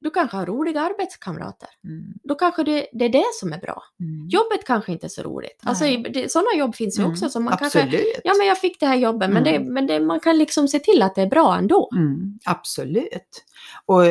du 0.00 0.10
kanske 0.10 0.36
har 0.36 0.46
roliga 0.46 0.80
arbetskamrater. 0.80 1.68
Mm. 1.84 2.04
Då 2.22 2.34
kanske 2.34 2.62
det, 2.64 2.86
det 2.92 3.04
är 3.04 3.08
det 3.08 3.24
som 3.40 3.52
är 3.52 3.58
bra. 3.58 3.82
Mm. 4.00 4.28
Jobbet 4.28 4.64
kanske 4.66 4.92
inte 4.92 5.06
är 5.06 5.08
så 5.08 5.22
roligt. 5.22 5.60
Alltså, 5.62 5.84
det, 5.84 6.32
sådana 6.32 6.54
jobb 6.56 6.74
finns 6.74 6.98
ju 6.98 7.02
Mm. 7.02 7.12
också. 7.12 7.28
Som 7.30 7.44
man 7.44 7.52
Absolut. 7.52 7.72
kanske, 7.90 8.20
ja, 8.24 8.34
men 8.38 8.46
jag 8.46 8.58
fick 8.58 8.80
det 8.80 8.86
här 8.86 8.96
jobbet, 8.96 9.30
men, 9.30 9.44
det, 9.44 9.56
Mm. 9.56 9.74
men 9.74 9.86
det, 9.86 10.00
man 10.00 10.20
kan 10.20 10.38
liksom 10.38 10.68
se 10.68 10.78
till 10.78 11.02
att 11.02 11.14
det 11.14 11.22
är 11.22 11.26
bra 11.26 11.56
ändå. 11.56 11.90
Mm, 11.96 12.38
absolut. 12.44 13.44
Och 13.86 14.02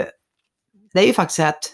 det 0.93 0.99
är 0.99 1.07
ju 1.07 1.13
faktiskt 1.13 1.35
så 1.35 1.43
att 1.43 1.73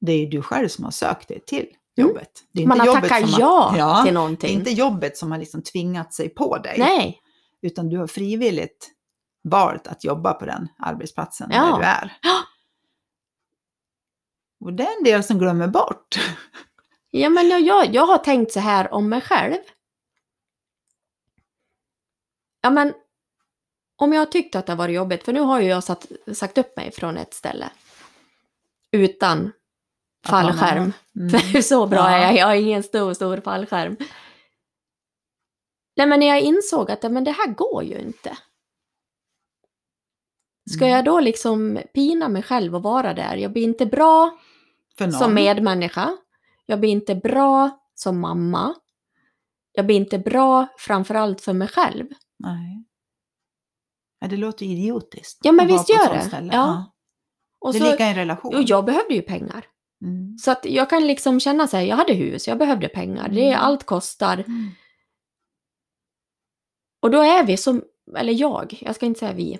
det 0.00 0.12
är 0.12 0.18
ju 0.18 0.26
du 0.26 0.42
själv 0.42 0.68
som 0.68 0.84
har 0.84 0.92
sökt 0.92 1.28
dig 1.28 1.40
till. 1.46 1.66
Jobbet. 1.96 2.30
Det 2.52 2.62
är 2.62 2.66
Man 2.66 2.80
har 2.80 2.86
jobbet 2.86 3.08
tackat 3.08 3.30
som 3.30 3.40
ja, 3.40 3.74
ja, 3.78 3.96
till 3.96 4.04
Det 4.04 4.10
är 4.10 4.14
någonting. 4.14 4.50
inte 4.58 4.70
jobbet 4.70 5.16
som 5.18 5.32
har 5.32 5.38
liksom 5.38 5.62
tvingat 5.62 6.14
sig 6.14 6.28
på 6.28 6.58
dig. 6.58 6.74
Nej, 6.78 7.20
Utan 7.62 7.88
du 7.88 7.98
har 7.98 8.06
frivilligt 8.06 8.90
valt 9.42 9.86
att 9.86 10.04
jobba 10.04 10.32
på 10.34 10.46
den 10.46 10.68
arbetsplatsen 10.78 11.50
Ja. 11.52 11.62
där 11.66 11.78
du 11.78 11.84
är. 11.84 12.18
Ja. 12.22 12.40
Och 14.60 14.72
det 14.72 14.82
är 14.84 14.96
en 14.98 15.04
del 15.04 15.24
som 15.24 15.38
glömmer 15.38 15.68
bort. 15.68 16.18
ja, 17.10 17.28
men 17.28 17.48
jag, 17.48 17.60
jag, 17.60 17.94
jag 17.94 18.06
har 18.06 18.18
tänkt 18.18 18.52
så 18.52 18.60
här 18.60 18.94
om 18.94 19.08
mig 19.08 19.20
själv. 19.20 19.56
Ja, 22.60 22.70
men 22.70 22.94
om 23.96 24.12
jag 24.12 24.20
har 24.20 24.26
tyckt 24.26 24.54
att 24.56 24.66
det 24.66 24.72
har 24.72 24.76
varit 24.78 24.94
jobbigt, 24.96 25.24
för 25.24 25.32
nu 25.32 25.40
har 25.40 25.60
ju 25.60 25.68
jag 25.68 25.84
satt, 25.84 26.06
sagt 26.34 26.58
upp 26.58 26.76
mig 26.76 26.92
från 26.92 27.16
ett 27.16 27.34
ställe 27.34 27.70
utan 28.90 29.52
fallskärm. 30.24 30.92
Mm. 31.16 31.30
För 31.52 31.60
så 31.60 31.86
bra 31.86 31.98
Ja. 31.98 32.10
är 32.10 32.22
jag, 32.22 32.36
jag 32.36 32.46
har 32.46 32.54
ingen 32.54 32.82
stor, 32.82 33.14
stor 33.14 33.36
fallskärm. 33.40 33.96
Nej, 35.96 36.06
men 36.06 36.20
när 36.20 36.26
jag 36.26 36.40
insåg 36.40 36.90
att 36.90 37.02
men 37.12 37.24
det 37.24 37.30
här 37.30 37.54
går 37.54 37.82
ju 37.84 37.98
inte. 37.98 38.38
Ska 40.70 40.84
Mm. 40.84 40.96
jag 40.96 41.04
då 41.04 41.20
liksom 41.20 41.78
pina 41.94 42.28
mig 42.28 42.42
själv 42.42 42.74
och 42.74 42.82
vara 42.82 43.14
där? 43.14 43.36
Jag 43.36 43.52
blir 43.52 43.62
inte 43.62 43.86
bra 43.86 44.38
som 45.18 45.34
medmänniska. 45.34 46.16
Jag 46.66 46.80
blir 46.80 46.90
inte 46.90 47.14
bra 47.14 47.70
som 47.94 48.20
mamma. 48.20 48.74
Jag 49.72 49.86
blir 49.86 49.96
inte 49.96 50.18
bra 50.18 50.66
framförallt 50.78 51.40
för 51.40 51.52
mig 51.52 51.68
själv. 51.68 52.06
Nej. 52.38 52.84
Ja, 54.20 54.26
det 54.28 54.36
låter 54.36 54.66
idiotiskt. 54.66 55.38
Ja, 55.42 55.52
men 55.52 55.66
visst 55.66 55.88
gör 55.88 56.14
det. 56.14 56.20
ställe. 56.22 56.50
Ja. 56.52 56.92
Och 57.58 57.72
Det 57.72 57.78
är 57.78 57.80
så, 57.84 57.90
lika 57.90 58.04
en 58.06 58.14
relation. 58.14 58.54
och 58.54 58.62
jag 58.62 58.84
behövde 58.84 59.14
ju 59.14 59.22
pengar. 59.22 59.66
Mm. 60.04 60.38
Så 60.38 60.50
att 60.50 60.64
jag 60.64 60.90
kan 60.90 61.06
liksom 61.06 61.40
känna 61.40 61.68
så 61.68 61.76
här, 61.76 61.84
jag 61.84 61.96
hade 61.96 62.12
hus, 62.14 62.48
jag 62.48 62.58
behövde 62.58 62.88
pengar. 62.88 63.28
Det 63.28 63.40
är, 63.40 63.48
Mm. 63.48 63.60
allt 63.60 63.84
kostar. 63.84 64.38
Mm. 64.38 64.70
Och 67.02 67.10
då 67.10 67.20
är 67.22 67.44
vi 67.46 67.56
som, 67.56 67.82
eller 68.16 68.32
jag, 68.32 68.78
jag 68.80 68.94
ska 68.94 69.06
inte 69.06 69.20
säga 69.20 69.32
vi, 69.32 69.58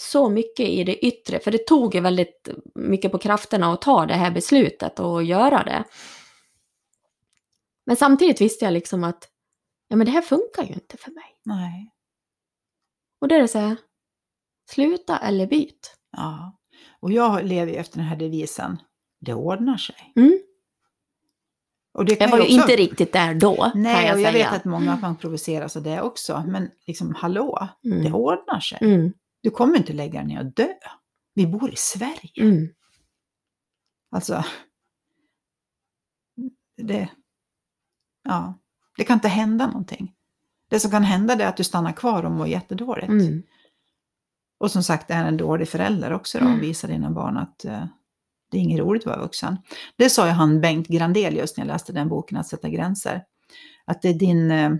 så 0.00 0.28
mycket 0.28 0.68
i 0.68 0.84
det 0.84 1.06
yttre, 1.06 1.38
för 1.40 1.50
det 1.50 1.66
tog 1.66 1.94
ju 1.94 2.00
väldigt 2.00 2.48
mycket 2.74 3.12
på 3.12 3.18
krafterna 3.18 3.72
att 3.72 3.82
ta 3.82 4.06
det 4.06 4.14
här 4.14 4.30
beslutet 4.30 5.00
och 5.00 5.24
göra 5.24 5.62
det. 5.64 5.84
Men 7.86 7.96
samtidigt 7.96 8.40
visste 8.40 8.64
jag 8.64 8.72
liksom 8.72 9.04
att, 9.04 9.28
ja 9.88 9.96
men 9.96 10.06
det 10.06 10.12
här 10.12 10.22
funkar 10.22 10.62
ju 10.62 10.74
inte 10.74 10.96
för 10.96 11.10
mig. 11.10 11.36
Nej. 11.44 11.92
Och 13.20 13.28
då 13.28 13.34
är 13.34 13.40
det 13.40 13.48
så 13.48 13.58
här, 13.58 13.76
sluta 14.70 15.18
eller 15.18 15.46
byt. 15.46 15.96
Ja. 16.16 16.58
Och 17.00 17.12
jag 17.12 17.44
lever 17.44 17.72
ju 17.72 17.78
efter 17.78 17.98
den 17.98 18.06
här 18.06 18.16
devisen, 18.16 18.78
det 19.26 19.34
ordnar 19.34 19.76
sig. 19.76 20.12
Mm. 20.16 20.38
Och 21.94 22.04
det 22.04 22.20
Jag 22.20 22.28
var 22.30 22.38
ju 22.38 22.46
inte 22.46 22.76
riktigt 22.76 23.12
där 23.12 23.34
då, 23.34 23.56
kan 23.56 23.82
Nej, 23.82 24.06
jag 24.06 24.14
och 24.14 24.20
jag 24.20 24.32
säga. 24.32 24.50
vet 24.50 24.56
att 24.60 24.64
många 24.64 24.96
man 24.96 25.16
provoceras 25.16 25.76
av 25.76 25.82
det 25.82 26.00
också. 26.00 26.44
Men 26.46 26.70
liksom, 26.86 27.14
hallå, 27.14 27.68
Mm. 27.84 28.04
det 28.04 28.12
ordnar 28.12 28.60
sig. 28.60 28.78
Mm. 28.80 29.12
Du 29.42 29.50
kommer 29.50 29.76
inte 29.76 29.92
lägga 29.92 30.18
dig 30.20 30.28
ner 30.28 30.38
och 30.40 30.52
dö. 30.52 30.68
Vi 31.34 31.46
bor 31.46 31.70
i 31.72 31.76
Sverige. 31.76 32.42
Mm. 32.42 32.68
Alltså, 34.10 34.44
det, 36.76 37.08
ja, 38.24 38.54
det 38.96 39.04
kan 39.04 39.14
inte 39.14 39.28
hända 39.28 39.66
någonting. 39.66 40.12
Det 40.70 40.80
som 40.80 40.90
kan 40.90 41.02
hända 41.04 41.34
är 41.34 41.46
att 41.46 41.56
du 41.56 41.64
stannar 41.64 41.92
kvar 41.92 42.22
och 42.24 42.30
mår 42.32 42.46
jättedåligt. 42.46 43.08
Mm. 43.08 43.42
Och 44.58 44.70
som 44.70 44.82
sagt, 44.82 45.10
är 45.10 45.24
en 45.24 45.36
dålig 45.36 45.68
förälder 45.68 46.12
också 46.12 46.38
då, 46.38 46.44
och 46.44 46.50
Mm. 46.50 46.60
visar 46.60 46.88
dina 46.88 47.10
barn 47.10 47.36
att 47.36 47.64
eh, 47.64 47.86
det 48.50 48.58
är 48.58 48.62
inget 48.62 48.80
roligt 48.80 49.02
att 49.02 49.06
vara 49.06 49.20
vuxen. 49.20 49.56
Det 49.96 50.10
sa 50.10 50.26
ju 50.26 50.32
han 50.32 50.60
Bengt 50.60 50.88
Grandelius 50.88 51.56
när 51.56 51.64
jag 51.64 51.72
läste 51.72 51.92
den 51.92 52.08
boken, 52.08 52.38
Att 52.38 52.48
sätta 52.48 52.68
gränser. 52.68 53.22
Att 53.84 54.02
det 54.02 54.08
är 54.08 54.14
din, 54.14 54.50
eh, 54.50 54.70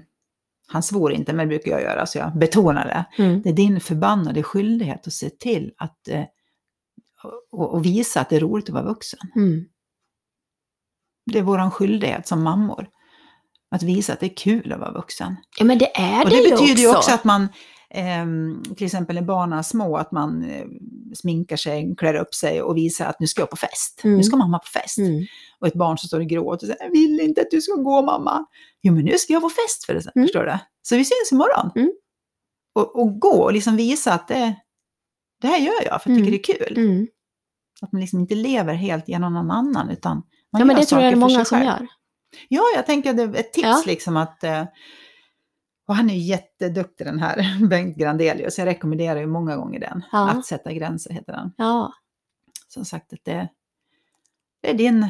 han 0.69 0.83
svor 0.83 1.13
inte, 1.13 1.33
men 1.33 1.49
det 1.49 1.59
brukar 1.59 1.71
jag 1.71 1.83
göra, 1.83 2.07
så 2.07 2.19
jag 2.19 2.39
betonar 2.39 2.85
det. 2.85 3.23
Mm. 3.23 3.43
Det 3.43 3.49
är 3.49 3.53
din 3.53 3.81
förbannade 3.81 4.43
skyldighet 4.43 5.07
att 5.07 5.13
se 5.13 5.31
till 5.31 5.73
att 5.77 6.09
eh, 6.09 6.25
och, 7.53 7.75
och 7.75 7.85
visa 7.85 8.21
att 8.21 8.29
det 8.29 8.37
är 8.37 8.41
roligt 8.41 8.69
att 8.69 8.75
vara 8.75 8.85
vuxen. 8.85 9.21
Mm. 9.37 9.65
Det 11.33 11.39
är 11.39 11.43
vår 11.43 11.71
skyldighet 11.71 12.27
som 12.27 12.43
mammor. 12.43 12.89
Att 13.71 13.83
visa 13.83 14.13
att 14.13 14.21
det 14.21 14.27
är 14.27 14.37
kul 14.37 14.73
att 14.73 14.81
vara 14.81 14.93
vuxen. 14.93 15.37
Ja 15.59 15.65
men 15.65 15.79
det 15.79 15.97
är 15.97 16.25
Och 16.25 16.31
det, 16.31 16.37
det 16.37 16.43
ju 16.43 16.51
betyder 16.51 16.83
ju 16.83 16.89
också. 16.89 16.99
också 16.99 17.13
att 17.13 17.25
man, 17.25 17.49
till 18.77 18.85
exempel 18.87 19.15
när 19.15 19.23
barnen 19.23 19.59
är 19.59 19.63
små, 19.63 19.97
att 19.97 20.13
man 20.13 20.45
eh, 20.51 20.67
sminkar 21.15 21.57
sig, 21.57 21.95
klär 21.99 22.15
upp 22.15 22.35
sig 22.35 22.63
och 22.63 22.77
visar 22.77 23.07
att 23.07 23.21
nu 23.21 23.27
ska 23.27 23.43
jag 23.43 23.51
på 23.51 23.57
fest. 23.57 24.01
Mm. 24.05 24.17
Nu 24.17 24.23
ska 24.23 24.37
mamma 24.37 24.59
på 24.59 24.67
fest. 24.69 24.99
Mm. 24.99 25.25
Och 25.61 25.67
ett 25.67 25.75
barn 25.75 25.99
som 25.99 26.07
står 26.09 26.21
och 26.21 26.27
gråter 26.27 26.53
och 26.53 26.61
säger, 26.61 26.85
jag 26.85 26.91
vill 26.91 27.21
inte 27.21 27.41
att 27.41 27.51
du 27.51 27.61
ska 27.61 27.73
gå 27.75 28.03
mamma. 28.03 28.47
Jo 28.83 28.93
men 28.95 29.05
nu 29.05 29.19
ska 29.19 29.33
jag 29.33 29.43
på 29.43 29.51
fest 29.51 29.85
för 29.87 29.95
det, 29.95 30.03
Mm. 30.17 30.27
förstår 30.27 30.45
du? 30.45 30.59
Så 30.83 30.97
vi 30.97 31.05
syns 31.05 31.33
imorgon. 31.33 31.71
Mm. 31.77 31.93
Och, 32.75 33.01
och 33.01 33.21
gå 33.21 33.43
och 33.43 33.53
liksom 33.53 33.77
visa 33.77 34.13
att 34.13 34.29
det, 34.29 34.55
det 35.43 35.47
här 35.49 35.59
gör 35.59 35.85
jag 35.85 36.03
för 36.03 36.11
jag 36.11 36.19
tycker 36.19 36.29
Mm. 36.29 36.31
det 36.31 36.37
är 36.51 36.67
kul. 36.75 36.79
Mm. 36.79 37.07
Att 37.83 37.93
man 37.93 38.01
liksom 38.01 38.21
inte 38.21 38.35
lever 38.35 38.75
helt 38.75 39.09
genom 39.09 39.35
någon 39.35 39.51
annan 39.51 39.91
utan 39.91 40.17
man 40.53 40.61
Ja, 40.61 40.65
men 40.65 40.77
det 40.77 40.85
tror 40.85 41.03
jag 41.03 41.13
det 41.13 41.17
är 41.17 41.21
många 41.21 41.45
som 41.45 41.63
gör. 41.63 41.87
Ja, 42.49 42.63
jag 42.75 42.87
tänker 42.87 43.11
att 43.11 43.17
det 43.17 43.23
är 43.23 43.35
ett 43.35 43.53
tips 43.53 43.67
Ja. 43.67 43.83
liksom 43.87 44.17
att 44.17 44.45
eh, 44.45 44.65
och 45.87 45.97
han 45.97 46.11
är 46.11 46.15
jätteduktig 46.15 47.07
den 47.07 47.19
här 47.19 47.67
Bengt 47.69 47.97
Grandelius. 47.97 48.59
Jag 48.59 48.67
rekommenderar 48.67 49.21
ju 49.21 49.27
många 49.27 49.57
gånger 49.57 49.81
den. 49.81 50.05
Ja. 50.13 50.31
Att 50.31 50.47
sätta 50.47 50.73
gränser 50.73 51.11
heter 51.13 51.33
den. 51.33 51.53
Ja, 51.57 51.93
Som 52.69 52.85
sagt, 52.85 53.13
att 53.13 53.25
det, 53.25 53.49
det, 54.63 54.71
är, 54.71 54.75
din, 54.75 55.01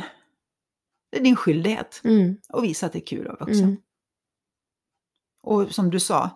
det 1.10 1.18
är 1.18 1.22
din 1.22 1.36
skyldighet 1.36 2.00
mm, 2.04 2.36
att 2.48 2.62
visa 2.62 2.86
att 2.86 2.92
det 2.92 2.98
är 2.98 3.06
kul 3.06 3.20
att 3.28 3.40
vara 3.40 3.44
vuxen. 3.44 3.64
mm, 3.64 3.76
Och 5.42 5.70
som 5.74 5.90
du 5.90 6.00
sa, 6.00 6.30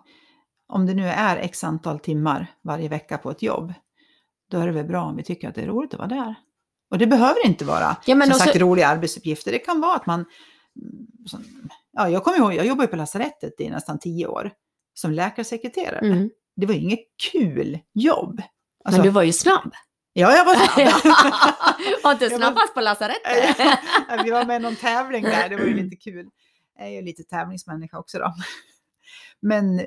om 0.67 0.85
det 0.85 0.93
nu 0.93 1.07
är 1.07 1.37
x 1.37 1.63
antal 1.63 1.99
timmar 1.99 2.47
varje 2.61 2.89
vecka 2.89 3.17
på 3.17 3.31
ett 3.31 3.41
jobb, 3.41 3.73
då 4.49 4.57
är 4.59 4.65
det 4.65 4.71
väl 4.71 4.85
bra 4.85 5.03
om 5.03 5.15
vi 5.15 5.23
tycker 5.23 5.49
att 5.49 5.55
det 5.55 5.61
är 5.61 5.67
roligt 5.67 5.93
att 5.93 5.99
vara 5.99 6.09
där. 6.09 6.35
Och 6.89 6.97
det 6.97 7.07
behöver 7.07 7.45
inte 7.45 7.65
vara 7.65 7.97
Ja, 8.05 8.21
som 8.25 8.33
sagt 8.33 8.55
roliga 8.55 8.87
arbetsuppgifter. 8.87 9.51
Det 9.51 9.59
kan 9.59 9.81
vara 9.81 9.95
att 9.95 10.05
man... 10.05 10.25
mm, 10.81 11.07
Som, 11.27 11.43
ja, 11.91 12.09
jag 12.09 12.23
kommer 12.23 12.37
ihåg, 12.37 12.53
jag 12.53 12.65
jobbade 12.65 12.87
på 12.87 12.95
lasarettet 12.95 13.61
i 13.61 13.69
nästan 13.69 13.99
tio 13.99 14.27
år 14.27 14.51
som 14.93 15.11
läkarsekreterare. 15.11 15.99
mm. 16.07 16.29
Det 16.55 16.65
var 16.65 16.73
ju 16.73 16.79
inget 16.79 16.99
kul 17.31 17.79
jobb. 17.93 18.41
Alltså, 18.83 18.99
Men 19.01 19.05
du 19.07 19.11
var 19.11 19.23
ju 19.23 19.33
snabb. 19.33 19.73
Ja, 20.13 20.35
jag 20.35 20.45
var 20.45 20.55
snabb. 20.55 21.15
Var 22.03 22.11
inte 22.11 22.29
snabbast 22.29 22.73
på 22.73 22.81
lasarettet? 22.81 23.57
Ja, 24.09 24.21
Vi 24.23 24.31
var 24.31 24.45
med 24.45 24.55
i 24.55 24.59
någon 24.59 24.75
tävling 24.75 25.23
där, 25.23 25.49
det 25.49 25.55
var 25.55 25.65
ju 25.65 25.73
lite 25.83 25.95
kul. 25.95 26.29
Jag 26.77 26.87
är 26.87 26.91
ju 26.91 27.01
lite 27.01 27.23
tävlingsmänniska 27.23 27.99
också 27.99 28.19
då. 28.19 28.33
Men 29.39 29.81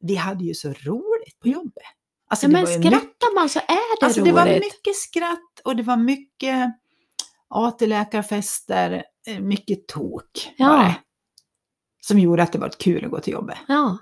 vi 0.00 0.14
hade 0.16 0.44
ju 0.44 0.54
så 0.54 0.68
roligt 0.68 1.40
på 1.40 1.48
jobbet. 1.48 1.82
Alltså, 2.28 2.48
men 2.48 2.60
ju 2.60 2.78
mycket- 2.78 2.92
skrattar 2.92 3.34
man 3.34 3.48
så 3.48 3.58
är 3.58 4.00
det 4.00 4.06
Alltså 4.06 4.20
roligt. 4.20 4.34
det 4.34 4.40
var 4.40 4.46
mycket 4.46 4.96
skratt 4.96 5.60
och 5.64 5.76
det 5.76 5.82
var 5.82 5.96
mycket 5.96 6.74
AT-läkarfester, 7.48 9.02
mycket 9.40 9.88
tok. 9.88 10.52
Ja. 10.56 10.82
Det, 10.82 10.94
som 12.06 12.18
gjorde 12.18 12.42
att 12.42 12.52
det 12.52 12.58
var 12.58 12.68
kul 12.78 13.04
att 13.04 13.10
gå 13.10 13.20
till 13.20 13.32
jobbet. 13.32 13.58
Ja. 13.68 13.98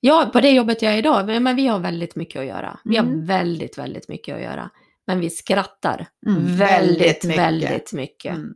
ja, 0.00 0.30
på 0.32 0.40
det 0.40 0.50
jobbet 0.50 0.82
jag 0.82 0.94
är 0.94 0.98
idag, 0.98 1.26
men- 1.42 1.56
vi 1.56 1.66
har 1.66 1.78
väldigt 1.78 2.16
mycket 2.16 2.40
att 2.40 2.46
göra. 2.46 2.80
Vi 2.84 2.96
Mm. 2.96 3.10
har 3.20 3.26
väldigt, 3.26 3.78
väldigt 3.78 4.08
mycket 4.08 4.34
att 4.36 4.42
göra. 4.42 4.70
Men 5.06 5.20
vi 5.20 5.30
skrattar 5.30 6.08
Mm, 6.26 6.56
väldigt, 6.56 7.24
mycket. 7.24 7.38
väldigt 7.40 7.92
mycket. 7.92 8.34
Mm. 8.34 8.54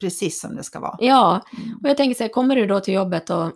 Precis 0.00 0.40
som 0.40 0.56
det 0.56 0.62
ska 0.62 0.80
vara. 0.80 0.96
Ja, 1.00 1.46
Mm. 1.64 1.78
och 1.82 1.88
jag 1.88 1.96
tänker 1.96 2.14
så 2.14 2.24
här, 2.24 2.28
kommer 2.30 2.56
du 2.56 2.66
då 2.66 2.80
till 2.80 2.94
jobbet 2.94 3.30
och 3.30 3.52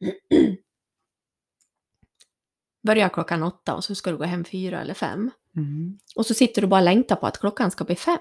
börjar 2.82 3.08
klockan 3.08 3.42
åtta 3.42 3.74
och 3.74 3.84
så 3.84 3.94
ska 3.94 4.10
du 4.10 4.16
gå 4.16 4.24
hem 4.24 4.44
fyra 4.44 4.80
eller 4.80 4.94
fem. 4.94 5.30
Mm. 5.56 5.98
Och 6.16 6.26
så 6.26 6.34
sitter 6.34 6.62
du 6.62 6.68
bara 6.68 6.80
och 6.80 6.84
längtar 6.84 7.16
på 7.16 7.26
att 7.26 7.38
klockan 7.40 7.70
ska 7.70 7.84
bli 7.84 7.96
fem. 7.96 8.18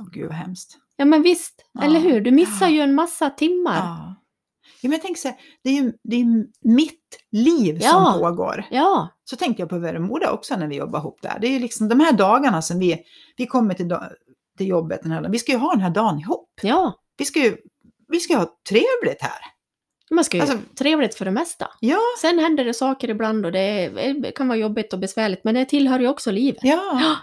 Åh 0.00 0.08
gud 0.12 0.26
vad 0.26 0.36
hemskt. 0.36 0.78
Ja 1.00 1.04
men 1.04 1.22
visst, 1.22 1.64
Ja. 1.72 1.82
eller 1.84 2.00
hur? 2.00 2.20
Du 2.20 2.30
missar 2.30 2.68
ju 2.68 2.80
en 2.80 2.94
massa 2.94 3.30
timmar. 3.30 3.76
Ja. 3.76 4.14
Ja, 4.80 4.88
men 4.88 4.92
jag 4.92 5.02
tänker 5.02 5.20
så 5.20 5.28
här, 5.28 5.36
det 5.64 5.70
är 5.70 5.74
ju 5.74 5.92
det 6.04 6.16
är 6.16 6.26
mitt 6.68 7.18
liv 7.32 7.78
Ja. 7.82 7.90
som 7.90 8.20
pågår. 8.20 8.64
Ja, 8.70 9.08
Så 9.24 9.36
tänkte 9.36 9.62
jag 9.62 9.68
på 9.68 9.78
Värömoda 9.78 10.32
också 10.32 10.56
när 10.56 10.66
vi 10.66 10.76
jobbade 10.76 10.98
ihop 11.02 11.18
där. 11.22 11.38
Det 11.40 11.46
är 11.46 11.50
ju 11.50 11.58
liksom 11.58 11.88
de 11.88 12.00
här 12.00 12.12
dagarna 12.12 12.62
som 12.62 12.78
vi, 12.78 12.98
vi 13.36 13.46
kommer 13.46 13.74
till, 13.74 13.96
till 14.58 14.68
jobbet, 14.68 15.02
den 15.02 15.12
här, 15.12 15.28
vi 15.28 15.38
ska 15.38 15.52
ju 15.52 15.58
ha 15.58 15.70
den 15.72 15.80
här 15.80 15.90
dagen 15.90 16.18
ihop. 16.18 16.50
ja. 16.62 16.92
Vi 17.16 17.24
ska 17.24 17.40
ju, 17.40 17.56
vi 18.08 18.20
ska 18.20 18.32
ju 18.32 18.38
ha 18.38 18.58
trevligt 18.68 19.22
här. 19.22 19.38
Man 20.10 20.24
ska 20.24 20.36
ju 20.36 20.40
Alltså- 20.40 20.58
trevligt 20.78 21.14
för 21.14 21.24
det 21.24 21.30
mesta. 21.30 21.66
Ja, 21.80 21.98
Sen 22.20 22.38
händer 22.38 22.64
det 22.64 22.74
saker 22.74 23.10
ibland 23.10 23.46
och 23.46 23.52
det 23.52 23.58
är, 23.60 24.14
det 24.22 24.30
kan 24.30 24.48
vara 24.48 24.58
jobbigt 24.58 24.92
och 24.92 24.98
besvärligt, 24.98 25.44
men 25.44 25.54
det 25.54 25.64
tillhör 25.64 26.00
ju 26.00 26.08
också 26.08 26.30
livet. 26.30 26.60
ja. 26.62 27.16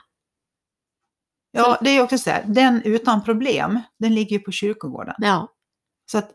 Ja. 1.56 1.78
Det 1.82 1.90
är 1.90 2.04
också 2.04 2.18
så 2.18 2.30
här, 2.30 2.44
den 2.48 2.82
utan 2.82 3.24
problem, 3.24 3.80
den 4.00 4.16
ligger 4.16 4.38
ju 4.38 4.40
på 4.40 4.52
kyrkogården. 4.52 5.16
Ja, 5.18 5.48
Så 6.12 6.18
att 6.18 6.32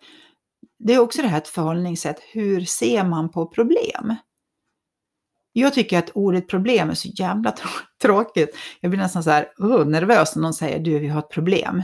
det 0.78 0.94
är 0.94 0.98
också 0.98 1.22
det 1.22 1.28
här 1.28 1.38
ett 1.38 1.48
förhållningssätt, 1.48 2.20
hur 2.32 2.60
ser 2.64 3.04
man 3.04 3.30
på 3.30 3.46
problem? 3.46 4.14
Jag 5.52 5.74
tycker 5.74 5.98
att 5.98 6.10
ordet 6.14 6.48
problem 6.48 6.90
är 6.90 6.94
så 6.94 7.08
jävla 7.08 7.50
trå- 7.50 7.86
tråkigt. 8.02 8.56
Jag 8.80 8.90
blir 8.90 9.00
nästan 9.00 9.22
så 9.22 9.30
här 9.30 9.48
oh, 9.58 9.86
nervös 9.86 10.36
när 10.36 10.42
någon 10.42 10.54
säger 10.54 10.78
du, 10.78 10.98
vi 10.98 11.08
har 11.08 11.18
ett 11.18 11.30
problem. 11.30 11.82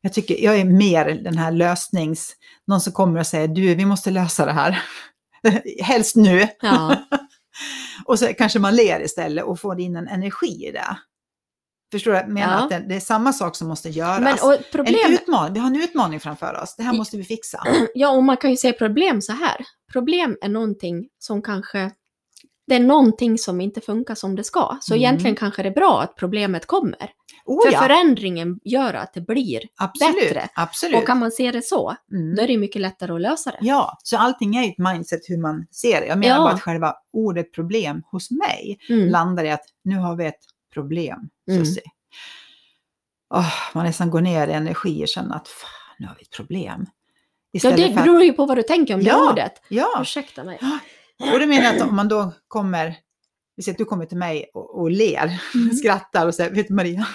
Jag 0.00 0.12
tycker, 0.12 0.44
jag 0.44 0.56
är 0.56 0.64
mer 0.64 1.04
den 1.04 1.38
här 1.38 1.52
lösnings, 1.52 2.36
någon 2.66 2.80
som 2.80 2.92
kommer 2.92 3.20
och 3.20 3.26
säger 3.26 3.48
du, 3.48 3.74
vi 3.74 3.84
måste 3.84 4.10
lösa 4.10 4.46
det 4.46 4.52
här. 4.52 4.82
Helst 5.82 6.16
nu. 6.16 6.48
ja. 6.60 6.96
Och 8.04 8.18
så 8.18 8.26
kanske 8.26 8.58
man 8.58 8.76
ler 8.76 9.00
istället 9.00 9.44
och 9.44 9.60
får 9.60 9.80
in 9.80 9.96
en 9.96 10.08
energi 10.08 10.66
i 10.66 10.72
det. 10.72 10.96
Förstår 11.94 12.10
du? 12.12 12.16
Jag 12.16 12.28
menar 12.28 12.52
Ja. 12.58 12.62
att 12.64 12.70
det, 12.70 12.84
det 12.88 12.94
är 12.96 13.00
samma 13.00 13.32
sak 13.32 13.56
som 13.56 13.68
måste 13.68 13.88
göras. 13.88 14.20
Men 14.20 14.34
och 14.42 14.54
en 14.54 14.62
problem, 14.72 15.12
utmaning, 15.12 15.54
vi 15.54 15.60
har 15.60 15.66
en 15.66 15.76
utmaning 15.76 16.20
framför 16.20 16.60
oss. 16.62 16.74
Det 16.76 16.82
här 16.82 16.92
måste 16.92 17.16
vi 17.16 17.24
fixa. 17.24 17.62
ja, 17.94 18.10
och 18.10 18.24
man 18.24 18.36
kan 18.36 18.50
ju 18.50 18.56
se 18.56 18.72
problem 18.72 19.20
så 19.22 19.32
här. 19.32 19.56
Problem 19.92 20.36
är 20.42 20.48
någonting 20.48 21.08
som 21.18 21.42
kanske, 21.42 21.90
det 22.66 22.74
är 22.74 22.80
någonting 22.80 23.38
som 23.38 23.60
inte 23.60 23.80
funkar 23.80 24.14
som 24.14 24.36
det 24.36 24.44
ska. 24.44 24.78
Så 24.80 24.94
Mm. 24.94 25.02
egentligen 25.02 25.36
kanske 25.36 25.62
det 25.62 25.68
är 25.68 25.74
bra 25.74 26.00
att 26.02 26.16
problemet 26.16 26.66
kommer. 26.66 27.10
Oh, 27.46 27.66
För 27.66 27.72
ja. 27.72 27.80
förändringen 27.80 28.60
gör 28.64 28.94
att 28.94 29.14
det 29.14 29.20
blir. 29.20 29.60
Absolut. 29.76 30.14
bättre. 30.28 30.48
Absolut. 30.54 30.96
Och 30.96 31.06
kan 31.06 31.18
man 31.18 31.30
se 31.30 31.50
det 31.50 31.62
så, 31.64 31.94
Mm. 32.12 32.34
då 32.36 32.42
är 32.42 32.46
det 32.46 32.58
mycket 32.58 32.82
lättare 32.82 33.12
att 33.12 33.20
lösa 33.20 33.50
det. 33.50 33.58
Ja, 33.60 33.98
så 34.02 34.16
allting 34.18 34.56
är 34.56 34.62
ju 34.62 34.68
ett 34.70 34.78
mindset 34.78 35.20
hur 35.28 35.38
man 35.38 35.66
ser 35.70 36.00
det. 36.00 36.06
Jag 36.06 36.18
menar 36.18 36.36
Ja. 36.36 36.42
bara 36.42 36.52
att 36.54 36.62
själva 36.62 36.94
ordet 37.12 37.52
problem 37.52 38.02
hos 38.10 38.30
mig 38.30 38.78
Mm. 38.88 39.08
landar 39.08 39.44
i 39.44 39.50
att 39.50 39.64
nu 39.84 39.96
har 39.96 40.16
vi 40.16 40.26
ett 40.26 40.40
problem, 40.74 41.18
Mm. 41.50 41.64
Susie. 41.64 41.82
Åh, 43.34 43.54
man 43.74 43.84
nästan 43.86 44.10
går 44.10 44.20
ner 44.20 44.48
i 44.48 44.52
energi 44.52 45.04
och 45.04 45.08
känner 45.08 45.36
att 45.36 45.48
fan, 45.48 45.70
nu 45.98 46.06
har 46.06 46.14
vi 46.14 46.22
ett 46.22 46.30
problem. 46.36 46.86
Ja, 46.86 47.56
Istället 47.58 47.76
det 47.76 47.92
för 47.92 47.98
att, 48.00 48.04
beror 48.04 48.22
ju 48.22 48.32
på 48.32 48.46
vad 48.46 48.56
du 48.58 48.62
tänker 48.62 48.94
om 48.94 49.00
det 49.00 49.06
Ja. 49.10 49.30
ordet. 49.32 49.52
ja, 49.68 49.98
Ursäkta 50.02 50.44
mig. 50.44 50.58
och 51.32 51.38
det 51.38 51.46
menar 51.46 51.64
jag 51.64 51.76
att 51.76 51.88
om 51.88 51.96
man 51.96 52.08
då 52.08 52.32
kommer, 52.48 52.96
vi 53.56 53.62
säger 53.62 53.74
att 53.74 53.78
du 53.78 53.84
kommer 53.84 54.06
till 54.06 54.16
mig 54.18 54.50
och, 54.54 54.80
och 54.80 54.90
ler, 54.90 55.40
Mm. 55.54 55.74
skrattar 55.76 56.26
och 56.26 56.34
säger, 56.34 56.50
vet 56.54 56.68
du 56.68 56.74
Maria, 56.74 57.06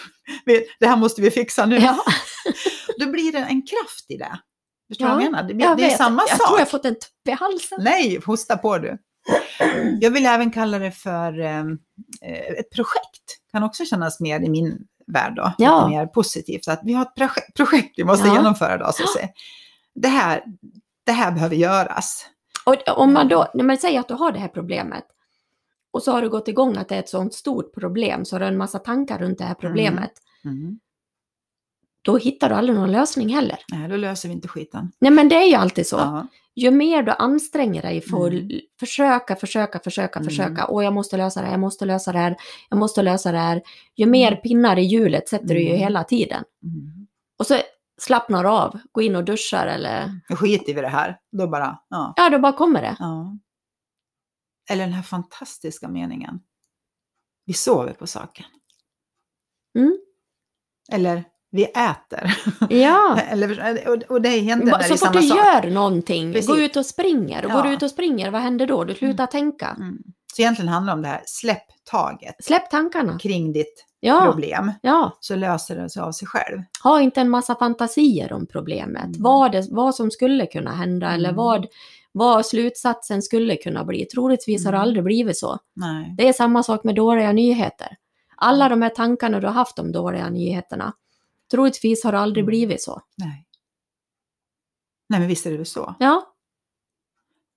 det 0.79 0.87
här 0.87 0.97
måste 0.97 1.21
vi 1.21 1.31
fixa 1.31 1.65
nu. 1.65 1.75
Ja, 1.77 2.03
Då 2.99 3.05
blir 3.11 3.31
det 3.31 3.37
en 3.39 3.61
kraft 3.61 4.05
i 4.09 4.17
det. 4.17 4.39
Förstår 4.87 5.05
du 5.05 5.11
Ja, 5.11 5.15
vad 5.15 5.23
jag 5.23 5.31
menar? 5.31 5.43
Det, 5.53 5.63
jag 5.63 5.77
det 5.77 5.83
är 5.83 5.87
vet. 5.87 5.97
samma 5.97 6.21
jag 6.29 6.37
sak. 6.37 6.47
tror 6.47 6.59
jag 6.59 6.69
fått 6.69 6.85
en 6.85 6.93
tupp 6.95 7.27
i 7.29 7.31
halsen. 7.31 7.77
Nej, 7.83 8.19
hosta 8.25 8.57
på 8.57 8.77
du. 8.77 8.97
Jag 10.01 10.11
vill 10.11 10.25
även 10.25 10.51
kalla 10.51 10.79
det 10.79 10.91
för 10.91 11.39
eh, 11.39 11.59
ett 12.59 12.69
projekt. 12.75 13.38
Kan 13.51 13.63
också 13.63 13.85
kännas 13.85 14.19
mer 14.19 14.39
i 14.41 14.49
min 14.49 14.77
värld 15.07 15.33
då. 15.35 15.53
Ja. 15.57 15.87
Mer 15.87 16.05
positivt. 16.05 16.67
Att 16.67 16.79
vi 16.83 16.93
har 16.93 17.01
ett 17.01 17.13
proje- 17.17 17.51
projekt 17.55 17.93
vi 17.97 18.03
måste 18.03 18.27
Ja. 18.27 18.33
genomföra 18.35 18.77
då. 18.77 18.91
Så 18.93 19.03
att 19.03 19.13
säga. 19.13 19.27
Det, 19.95 20.07
här, 20.07 20.43
det 21.05 21.11
här 21.11 21.31
behöver 21.31 21.55
göras. 21.55 22.25
Och 22.65 22.97
om 22.97 23.13
man 23.13 23.27
då, 23.27 23.47
när 23.53 23.63
man 23.63 23.77
säger 23.77 23.99
att 23.99 24.07
du 24.07 24.13
har 24.13 24.31
det 24.31 24.39
här 24.39 24.47
problemet 24.47 25.03
och 25.91 26.03
så 26.03 26.11
har 26.11 26.21
du 26.21 26.29
gått 26.29 26.47
igång 26.47 26.77
att 26.77 26.89
det 26.89 26.95
är 26.95 26.99
ett 26.99 27.09
sånt 27.09 27.33
stort 27.33 27.73
problem 27.73 28.25
så 28.25 28.35
har 28.35 28.39
du 28.39 28.45
en 28.45 28.57
massa 28.57 28.79
tankar 28.79 29.19
runt 29.19 29.37
det 29.37 29.43
här 29.45 29.53
problemet. 29.53 30.11
Mm. 30.45 30.79
Då 32.01 32.17
hittar 32.17 32.49
du 32.49 32.55
aldrig 32.55 32.77
någon 32.77 32.91
lösning 32.91 33.29
heller. 33.35 33.59
Nej, 33.71 33.89
då 33.89 33.95
löser 33.95 34.29
vi 34.29 34.35
inte 34.35 34.47
skiten. 34.47 34.91
Nej 34.99 35.11
men 35.11 35.29
det 35.29 35.35
är 35.35 35.47
ju 35.47 35.55
alltid 35.55 35.87
så. 35.87 35.95
Ja. 35.95 36.27
Ju 36.55 36.71
mer 36.71 37.03
du 37.03 37.11
anstränger 37.11 37.81
dig 37.81 38.01
för 38.01 38.27
att 38.27 38.33
Mm. 38.33 38.59
försöka, 38.79 39.35
försöka, 39.35 39.79
försöka, 39.79 40.19
Mm. 40.19 40.29
försöka. 40.29 40.65
Och 40.65 40.83
jag 40.83 40.93
måste 40.93 41.17
lösa 41.17 41.39
det 41.39 41.45
här, 41.45 41.53
jag 41.53 41.59
måste 41.59 41.85
lösa 41.85 42.11
det 42.11 42.19
här, 42.19 42.35
jag 42.69 42.79
måste 42.79 43.01
lösa 43.01 43.31
det 43.31 43.37
här. 43.37 43.61
Ju 43.95 44.05
mer 44.05 44.35
pinnar 44.35 44.77
i 44.77 44.81
hjulet 44.81 45.29
sätter 45.29 45.47
du 45.55 45.59
ju 45.61 45.67
Mm. 45.69 45.79
hela 45.79 46.03
tiden. 46.03 46.43
Mm. 46.63 47.07
Och 47.39 47.47
så 47.47 47.59
slappnar 48.01 48.43
du 48.43 48.49
av, 48.49 48.79
går 48.91 49.03
in 49.03 49.15
och 49.15 49.23
duschar 49.23 49.67
eller... 49.67 50.19
Nu 50.29 50.35
skiter 50.35 50.73
vi 50.73 50.79
i 50.79 50.81
det 50.81 50.87
här. 50.87 51.19
Då 51.31 51.47
bara, 51.47 51.79
ja. 51.89 52.13
Ja, 52.17 52.29
då 52.29 52.39
bara 52.39 52.53
kommer 52.53 52.81
det. 52.81 52.95
ja. 52.99 53.37
Eller 54.69 54.83
den 54.83 54.93
här 54.93 55.03
fantastiska 55.03 55.87
meningen. 55.87 56.39
Vi 57.45 57.53
sover 57.53 57.93
på 57.93 58.07
saken. 58.07 58.45
Mm. 59.77 59.97
Eller 60.91 61.23
vi 61.51 61.63
äter. 61.63 62.37
Ja. 62.69 63.19
Eller, 63.29 64.11
och, 64.11 64.21
det 64.21 64.29
är 64.29 64.37
egentligen 64.37 64.73
Så 64.73 64.77
det 64.81 64.87
fort 64.89 64.99
samma 64.99 65.11
du 65.21 65.21
sak. 65.27 65.37
gör 65.37 65.69
någonting, 65.71 66.33
Precis. 66.33 66.49
gå 66.49 66.57
ut 66.57 66.75
och 66.75 66.85
springer. 66.85 67.45
Ja. 67.49 67.55
Går 67.55 67.63
du 67.63 67.73
ut 67.73 67.83
och 67.83 67.89
springer, 67.89 68.31
vad 68.31 68.41
händer 68.41 68.67
då? 68.67 68.83
Du 68.83 68.95
slutar 68.95 69.25
tänka. 69.25 69.67
Mm. 69.77 69.97
Så 70.35 70.41
egentligen 70.41 70.69
handlar 70.69 70.93
det 70.93 70.97
om 70.97 71.01
det 71.01 71.07
här, 71.07 71.21
släpp 71.25 71.63
taget 71.91 72.35
Släpp 72.43 72.69
tankarna. 72.69 73.19
kring 73.19 73.53
ditt 73.53 73.85
Ja, 73.99 74.21
problem 74.31 74.71
ja. 74.81 75.17
så 75.19 75.35
löser 75.35 75.75
det 75.75 75.89
sig 75.89 76.01
av 76.01 76.11
sig 76.11 76.27
själv. 76.27 76.61
Ha 76.83 77.01
inte 77.01 77.21
en 77.21 77.29
massa 77.29 77.55
fantasier 77.55 78.33
om 78.33 78.47
problemet. 78.47 79.03
Mm. 79.05 79.15
Vad, 79.19 79.51
det, 79.51 79.67
vad 79.71 79.95
som 79.95 80.11
skulle 80.11 80.45
kunna 80.45 80.71
hända 80.75 81.11
eller 81.11 81.29
Mm. 81.29 81.35
vad, 81.37 81.65
vad 82.11 82.45
slutsatsen 82.45 83.21
skulle 83.21 83.55
kunna 83.55 83.83
bli. 83.85 84.05
Troligtvis 84.05 84.65
har 84.65 84.71
det 84.71 84.77
Mm. 84.77 84.87
aldrig 84.87 85.03
blivit 85.03 85.37
så. 85.37 85.57
Nej. 85.75 86.15
Det 86.17 86.27
är 86.27 86.33
samma 86.33 86.63
sak 86.63 86.83
med 86.83 86.95
dåliga 86.95 87.31
nyheter. 87.31 87.87
Alla 88.37 88.69
de 88.69 88.81
här 88.81 88.89
tankarna 88.89 89.39
du 89.39 89.47
har 89.47 89.53
haft 89.53 89.79
om 89.79 89.91
dåliga 89.91 90.29
nyheterna, 90.29 90.93
troligtvis 91.51 92.03
har 92.03 92.11
det 92.11 92.19
aldrig 92.19 92.43
Mm. 92.43 92.47
blivit 92.49 92.81
så. 92.81 93.01
Nej. 93.17 93.45
Nej, 95.09 95.19
men 95.19 95.29
visst 95.29 95.45
är 95.45 95.51
det 95.51 95.57
väl 95.57 95.65
så. 95.65 95.95
Ja, 95.99 96.35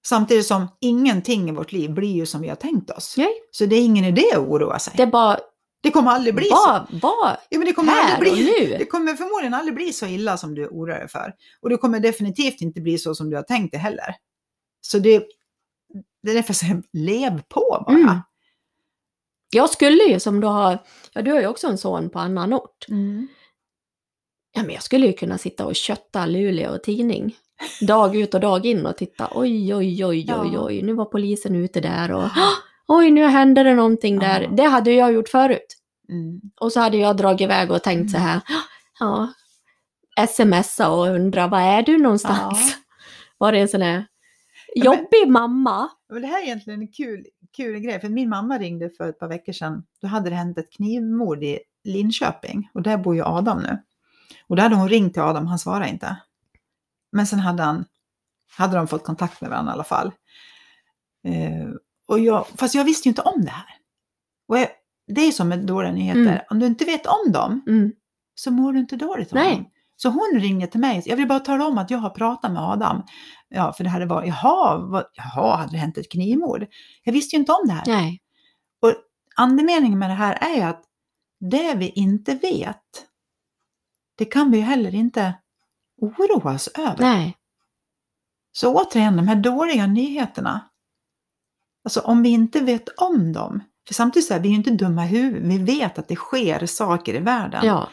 Samtidigt 0.07 0.46
som 0.46 0.66
ingenting 0.81 1.48
i 1.48 1.52
vårt 1.52 1.72
liv 1.72 1.90
blir 1.94 2.12
ju 2.12 2.26
som 2.26 2.40
vi 2.40 2.48
har 2.48 2.57
tänkt 2.57 2.90
oss. 2.90 3.14
Nej. 3.16 3.33
Så 3.50 3.66
det 3.66 3.76
är 3.76 3.85
ingen 3.85 4.05
idé 4.05 4.24
att 4.33 4.38
oroa 4.38 4.78
sig. 4.78 4.94
det 4.96 5.07
bara 5.07 5.38
Det 5.83 5.90
kommer 5.90 6.11
aldrig 6.11 6.35
bli 6.35 6.44
så. 6.48 6.55
Var, 6.57 6.87
var 7.02 7.37
Ja, 7.50 7.59
men 7.59 7.66
det 7.66 7.72
kommer 7.72 7.92
här 7.92 8.14
aldrig 8.14 8.33
och 8.33 8.37
bli, 8.38 8.66
nu. 8.70 8.78
det 8.78 8.87
kommer 8.87 9.14
förmodligen 9.14 9.55
aldrig 9.55 9.74
bli 9.74 9.92
så 9.92 10.07
illa 10.07 10.37
som 10.37 10.55
du 10.55 10.66
oroar 10.66 10.98
dig 10.98 11.09
för. 11.09 11.35
Och 11.61 11.70
det 11.70 11.76
kommer 11.76 12.00
definitivt 12.00 12.61
inte 12.61 12.81
bli 12.81 12.98
så 12.98 13.14
som 13.14 13.31
du 13.31 13.37
har 13.37 13.42
tänkt 13.42 13.72
det 13.72 13.78
heller. 13.78 14.14
Så 14.81 14.98
det, 14.98 15.18
det 16.22 16.31
är 16.31 16.35
därför 16.35 16.50
jag 16.50 16.57
säger, 16.57 16.83
lev 16.92 17.42
på 17.42 17.85
bara. 17.87 17.94
Mm. 17.96 18.18
Jag 19.50 19.70
skulle 19.70 20.02
ju 20.05 20.20
som 20.20 20.40
du 20.40 20.46
har, 20.46 20.78
ja 21.12 21.22
du 21.22 21.33
har 21.33 21.40
ju 21.40 21.46
också 21.46 21.66
en 21.66 21.78
son 21.78 22.11
på 22.11 22.18
annan 22.18 22.52
ort. 22.52 22.88
Mm. 22.88 23.28
Ja 24.54 24.62
men 24.62 24.70
jag 24.74 24.82
skulle 24.82 25.06
ju 25.06 25.12
kunna 25.12 25.38
sitta 25.38 25.66
och 25.66 25.74
kötta 25.76 26.26
Luleå 26.26 26.70
och 26.74 26.82
tidning. 26.82 27.36
Dag 27.86 28.16
ut 28.16 28.34
och 28.34 28.40
dag 28.40 28.66
in 28.66 28.86
och 28.86 28.96
titta, 28.96 29.28
oj 29.34 29.74
oj 29.74 30.04
oj 30.06 30.24
Ja. 30.28 30.42
oj 30.42 30.58
oj, 30.58 30.82
nu 30.82 30.92
var 30.92 31.04
polisen 31.04 31.54
ute 31.56 31.80
där 31.80 32.12
och 32.12 32.28
oj 32.88 33.10
nu 33.10 33.24
hände 33.24 33.62
det 33.62 33.74
någonting 33.74 34.18
där. 34.18 34.40
Ja. 34.40 34.48
Det 34.48 34.62
hade 34.62 34.92
jag 34.92 35.12
gjort 35.12 35.28
förut. 35.28 35.76
Mm. 36.08 36.40
Och 36.60 36.72
så 36.72 36.80
hade 36.80 36.96
jag 36.96 37.16
dragit 37.16 37.40
iväg 37.40 37.70
och 37.70 37.82
tänkt 37.82 38.10
så 38.10 38.18
här, 38.18 38.40
ja, 39.00 39.32
smsa 40.28 40.90
och 40.90 41.06
undra, 41.06 41.46
var 41.48 41.60
är 41.60 41.82
du 41.82 41.98
någonstans? 41.98 42.58
Ja. 42.72 42.78
Var 43.38 43.52
det 43.52 43.58
en 43.58 43.68
sån 43.68 43.82
här 43.82 44.06
men- 44.76 44.84
jobbig 44.84 45.28
mamma? 45.28 45.88
Men 46.12 46.22
det 46.22 46.28
här 46.28 46.38
är 46.40 46.44
egentligen 46.44 46.80
en 46.80 46.88
kul, 46.88 47.24
kul 47.56 47.78
grej, 47.80 48.00
för 48.00 48.08
min 48.08 48.28
mamma 48.28 48.58
ringde 48.58 48.90
för 48.90 49.08
ett 49.08 49.18
par 49.18 49.28
veckor 49.28 49.52
sedan. 49.52 49.82
Då 50.02 50.08
hade 50.08 50.30
det 50.30 50.36
hänt 50.36 50.58
ett 50.58 50.72
knivmord 50.72 51.44
i 51.44 51.58
Linköping 51.84 52.70
och 52.74 52.82
där 52.82 52.96
bor 52.96 53.14
ju 53.14 53.22
Adam 53.24 53.58
nu. 53.62 53.78
Och 54.47 54.57
då 54.57 54.62
hade 54.62 54.75
hon 54.77 54.88
ringt 54.88 55.12
till 55.12 55.23
Adam, 55.23 55.47
han 55.47 55.59
svarade 55.59 55.88
inte. 55.88 56.16
Men 57.12 57.27
sen 57.27 57.38
hade, 57.38 57.62
han, 57.62 57.85
hade 58.57 58.77
de 58.77 58.87
fått 58.88 59.05
kontakt 59.05 59.40
med 59.40 59.51
varandra 59.51 59.73
i 59.73 59.75
alla 59.75 59.85
fall. 59.85 60.07
Eh, 61.27 61.68
och 62.09 62.18
jag, 62.21 62.47
fast 62.47 62.75
jag 62.75 62.85
visste 62.85 63.09
ju 63.09 63.11
inte 63.11 63.23
om 63.23 63.45
det 63.45 63.51
här. 63.51 63.66
Och 64.49 64.59
jag, 64.59 64.68
det 65.07 65.21
är 65.21 65.33
som 65.33 65.49
med 65.49 65.66
dåliga 65.66 65.92
nyheter, 65.92 66.21
Mm. 66.21 66.38
om 66.51 66.59
du 66.59 66.66
inte 66.66 66.85
vet 66.85 67.07
om 67.07 67.33
dem 67.33 67.62
Mm. 67.68 67.92
så 68.35 68.51
mår 68.51 68.73
du 68.73 68.79
inte 68.79 68.97
dåligt 68.97 69.33
av 69.33 69.38
Nej. 69.38 69.57
dem. 69.57 69.66
Så 69.97 70.09
hon 70.09 70.40
ringer 70.40 70.66
till 70.66 70.81
mig, 70.81 71.03
jag 71.07 71.16
vill 71.16 71.29
bara 71.29 71.40
tala 71.40 71.66
om 71.66 71.79
att 71.79 71.90
jag 71.90 71.99
har 71.99 72.11
pratat 72.11 72.53
med 72.53 72.62
Adam. 72.62 73.03
Ja, 73.49 73.73
för 73.73 73.85
det 73.85 73.90
hade 73.90 74.07
varit, 74.07 74.29
jaha, 74.29 74.79
vad, 74.79 75.05
jaha, 75.12 75.57
hade 75.57 75.73
det 75.73 75.79
hänt 75.79 75.99
ett 75.99 76.12
knivmord? 76.12 76.66
Jag 77.05 77.12
visste 77.12 77.37
ju 77.37 77.40
inte 77.40 77.53
om 77.53 77.68
det 77.68 77.73
här. 77.73 77.85
Nej. 77.87 78.18
Andemeningen 79.37 79.99
med 79.99 80.11
det 80.11 80.14
här 80.14 80.38
är 80.40 80.57
ju 80.57 80.62
att 80.62 80.85
det 81.40 81.75
vi 81.75 81.88
inte 81.88 82.35
vet, 82.35 82.83
det 84.22 84.26
kan 84.26 84.50
vi 84.50 84.58
ju 84.58 84.64
heller 84.64 84.94
inte 84.94 85.35
oroa 86.00 86.54
oss 86.54 86.68
över. 86.68 86.96
Nej. 86.98 87.37
Så 88.52 88.74
återigen, 88.74 89.16
de 89.16 89.28
här 89.28 89.37
dåliga 89.37 89.87
nyheterna. 89.87 90.70
Alltså 91.85 92.00
om 92.00 92.22
vi 92.22 92.28
inte 92.28 92.61
vet 92.61 92.88
om 92.88 93.32
dem, 93.32 93.62
för 93.87 93.94
samtidigt 93.94 94.28
så 94.28 94.35
är 94.35 94.40
vi 94.40 94.48
ju 94.48 94.54
inte 94.54 94.70
dumma 94.70 95.04
i 95.04 95.08
huvudet, 95.08 95.48
vi 95.48 95.58
vet 95.58 95.98
att 95.98 96.08
det 96.08 96.16
sker 96.16 96.66
saker 96.66 97.14
i 97.14 97.18
världen. 97.18 97.66
Ja. 97.66 97.88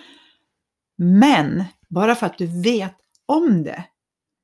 Men 0.97 1.63
bara 1.89 2.15
för 2.15 2.25
att 2.25 2.37
du 2.37 2.61
vet 2.61 2.95
om 3.25 3.63
det 3.63 3.83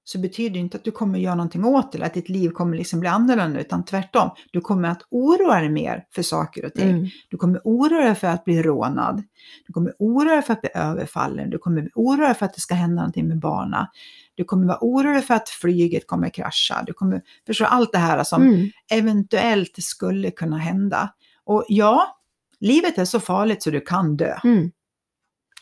så 0.07 0.19
betyder 0.19 0.53
det 0.53 0.59
inte 0.59 0.77
att 0.77 0.83
du 0.83 0.91
kommer 0.91 1.19
göra 1.19 1.35
någonting 1.35 1.65
åt 1.65 1.91
det, 1.91 1.97
eller 1.97 2.05
att 2.05 2.13
ditt 2.13 2.29
liv 2.29 2.49
kommer 2.49 2.77
liksom 2.77 2.99
bli 2.99 3.09
annorlunda, 3.09 3.59
utan 3.59 3.85
tvärtom. 3.85 4.29
Du 4.51 4.61
kommer 4.61 4.89
att 4.89 5.01
oroa 5.09 5.59
dig 5.59 5.69
mer 5.69 6.05
för 6.11 6.21
saker 6.21 6.65
och 6.65 6.73
ting. 6.73 6.89
Mm. 6.89 7.07
Du 7.29 7.37
kommer 7.37 7.61
oroa 7.63 8.03
dig 8.03 8.15
för 8.15 8.27
att 8.27 8.45
bli 8.45 8.63
rånad. 8.63 9.23
Du 9.67 9.73
kommer 9.73 9.93
oroa 9.99 10.33
dig 10.33 10.41
för 10.41 10.53
att 10.53 10.61
bli 10.61 10.69
överfallen. 10.73 11.49
Du 11.49 11.57
kommer 11.57 11.89
oroa 11.95 12.25
dig 12.25 12.35
för 12.35 12.45
att 12.45 12.53
det 12.53 12.61
ska 12.61 12.73
hända 12.75 12.95
någonting 12.95 13.27
med 13.27 13.39
barna. 13.39 13.89
Du 14.35 14.43
kommer 14.43 14.67
vara 14.67 14.77
orolig 14.81 15.23
för 15.23 15.33
att 15.33 15.49
flyget 15.49 16.07
kommer 16.07 16.29
krascha. 16.29 16.83
Du 16.85 16.93
kommer 16.93 17.21
förstå 17.47 17.65
allt 17.65 17.91
det 17.91 17.97
här 17.97 18.23
som 18.23 18.41
Mm. 18.43 18.69
eventuellt 18.91 19.83
skulle 19.83 20.31
kunna 20.31 20.57
hända. 20.57 21.13
Och 21.43 21.65
ja, 21.67 22.17
livet 22.59 22.97
är 22.97 23.05
så 23.05 23.19
farligt 23.19 23.63
så 23.63 23.71
du 23.71 23.81
kan 23.81 24.17
dö. 24.17 24.39
Mm. 24.43 24.71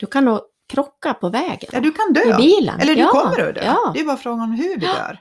Du 0.00 0.06
kan 0.06 0.24
nog 0.24 0.40
krocka 0.72 1.14
på 1.14 1.28
vägen. 1.28 1.68
Ja, 1.72 1.80
du 1.80 1.92
kan 1.92 2.12
dö. 2.12 2.20
I 2.20 2.36
bilen. 2.36 2.80
Eller 2.80 2.94
du 2.94 3.00
ja. 3.00 3.08
kommer 3.08 3.48
att 3.48 3.54
dö. 3.54 3.64
Ja. 3.64 3.90
Det 3.94 4.00
är 4.00 4.04
bara 4.04 4.16
frågan 4.16 4.40
om 4.40 4.52
hur 4.52 4.74
vi 4.80 4.86
dör. 4.86 5.20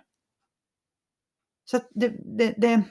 Så 1.66 1.78
att 1.78 1.88
det, 1.92 2.14
det, 2.38 2.54
det, 2.58 2.84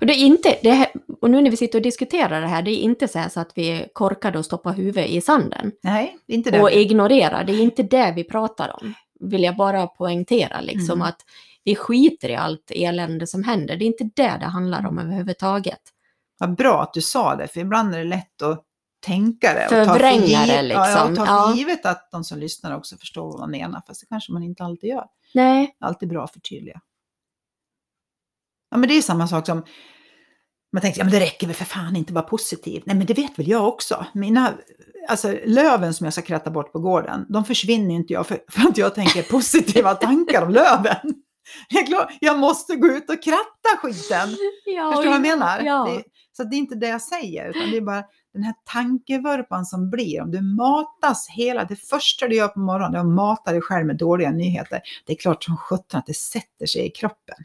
Och, 0.00 0.06
det 0.06 0.12
är 0.12 0.24
inte, 0.26 0.58
det 0.62 0.70
här, 0.70 0.88
och 1.20 1.30
nu 1.30 1.40
när 1.42 1.50
vi 1.50 1.56
sitter 1.56 1.78
och 1.78 1.82
diskuterar 1.82 2.40
det 2.40 2.46
här, 2.46 2.62
det 2.62 2.70
är 2.70 2.80
inte 2.80 3.08
så, 3.08 3.24
så 3.30 3.40
att 3.40 3.52
vi 3.54 3.68
är 3.68 3.88
korkade 3.92 4.38
och 4.38 4.44
stoppar 4.44 4.72
huvudet 4.72 5.10
i 5.10 5.20
sanden. 5.20 5.72
nej, 5.82 6.16
det 6.26 6.32
är 6.32 6.36
inte 6.36 6.50
det. 6.50 6.62
Och 6.62 6.70
ignorerar, 6.70 7.44
det 7.44 7.52
är 7.52 7.60
inte 7.60 7.82
det 7.82 8.12
vi 8.16 8.24
pratar 8.24 8.76
om. 8.82 8.94
Vill 9.20 9.42
jag 9.42 9.56
bara 9.56 9.86
poängtera 9.86 10.60
liksom 10.60 10.98
Mm. 10.98 11.08
att 11.08 11.20
vi 11.64 11.76
skiter 11.76 12.28
i 12.28 12.36
allt 12.36 12.70
elände 12.74 13.26
som 13.26 13.44
händer. 13.44 13.76
Det 13.76 13.84
är 13.84 13.86
inte 13.86 14.04
det 14.04 14.36
det 14.40 14.46
handlar 14.46 14.86
om 14.86 14.98
överhuvudtaget. 14.98 15.80
Vad 16.38 16.56
bra 16.56 16.82
att 16.82 16.92
du 16.94 17.00
sa 17.00 17.36
det, 17.36 17.48
för 17.48 17.60
ibland 17.60 17.94
är 17.94 17.98
det 17.98 18.04
lätt 18.04 18.42
att 18.42 18.64
tänka 19.00 19.54
det. 19.54 19.64
och 19.80 19.86
ta 19.86 19.92
för 19.94 20.02
det 20.02 20.12
Ja, 20.14 20.62
liksom. 20.62 21.10
och 21.10 21.16
ta 21.16 21.26
för 21.26 21.32
Ja. 21.32 21.54
givet 21.56 21.86
att 21.86 22.08
de 22.10 22.24
som 22.24 22.38
lyssnar 22.38 22.76
också 22.76 22.96
förstår 22.96 23.30
vad 23.32 23.40
man 23.40 23.50
menar, 23.50 23.82
fast 23.86 24.00
det 24.00 24.06
kanske 24.06 24.32
man 24.32 24.42
inte 24.42 24.64
alltid 24.64 24.90
gör. 24.90 25.04
Nej, 25.34 25.76
Alltid 25.80 26.08
bra 26.08 26.24
att 26.24 26.32
förtydliga. 26.32 26.80
Ja, 28.70 28.76
men 28.76 28.88
det 28.88 28.94
är 28.94 29.02
samma 29.02 29.28
sak 29.28 29.46
som 29.46 29.64
man 30.72 30.82
tänker, 30.82 30.98
ja 31.00 31.04
men 31.04 31.12
det 31.12 31.20
räcker 31.20 31.46
väl 31.46 31.56
för 31.56 31.64
fan 31.64 31.96
inte 31.96 32.12
vara 32.12 32.24
positiv. 32.24 32.82
Nej 32.86 32.96
men 32.96 33.06
det 33.06 33.14
vet 33.14 33.38
väl 33.38 33.48
jag 33.48 33.68
också. 33.68 34.06
Mina, 34.14 34.54
alltså 35.08 35.34
löven 35.44 35.94
som 35.94 36.04
jag 36.04 36.12
ska 36.12 36.22
kratta 36.22 36.50
bort 36.50 36.72
på 36.72 36.78
gården, 36.80 37.26
de 37.28 37.44
försvinner 37.44 37.94
inte 37.94 38.12
jag 38.12 38.26
för, 38.26 38.38
för 38.50 38.68
att 38.68 38.78
jag 38.78 38.94
tänker 38.94 39.22
positiva 39.22 39.94
tankar 39.94 40.42
om 40.42 40.50
löven. 40.50 40.96
Jag, 41.68 42.10
jag 42.20 42.38
måste 42.38 42.76
gå 42.76 42.86
ut 42.86 43.10
och 43.10 43.22
kratta 43.22 43.76
skiten. 43.82 44.28
ja, 44.64 44.86
Förstår 44.92 45.02
du 45.02 45.08
vad 45.08 45.14
jag 45.14 45.22
menar? 45.22 45.60
Ja. 45.62 45.88
Det, 45.90 46.02
så 46.36 46.44
det 46.44 46.56
är 46.56 46.58
inte 46.58 46.74
det 46.74 46.88
jag 46.88 47.02
säger, 47.02 47.48
utan 47.50 47.70
det 47.70 47.76
är 47.76 47.80
bara 47.80 48.04
den 48.38 48.44
här 48.44 48.54
tankevurpan 48.64 49.66
som 49.66 49.90
blir. 49.90 50.22
Om 50.22 50.30
du 50.30 50.40
matas 50.40 51.28
hela, 51.30 51.64
det 51.64 51.76
första 51.76 52.28
du 52.28 52.36
gör 52.36 52.48
på 52.48 52.60
morgonen 52.60 52.94
är 52.94 52.98
att 53.00 53.06
mata 53.06 53.52
dig 53.52 53.60
själv 53.60 53.86
med 53.86 53.96
dåliga 53.96 54.30
nyheter. 54.30 54.80
Det 55.06 55.12
är 55.12 55.16
klart 55.16 55.44
som 55.44 55.56
sjutton 55.56 55.98
att 55.98 56.06
det 56.06 56.14
sätter 56.16 56.66
sig 56.66 56.86
i 56.86 56.90
kroppen. 56.90 57.36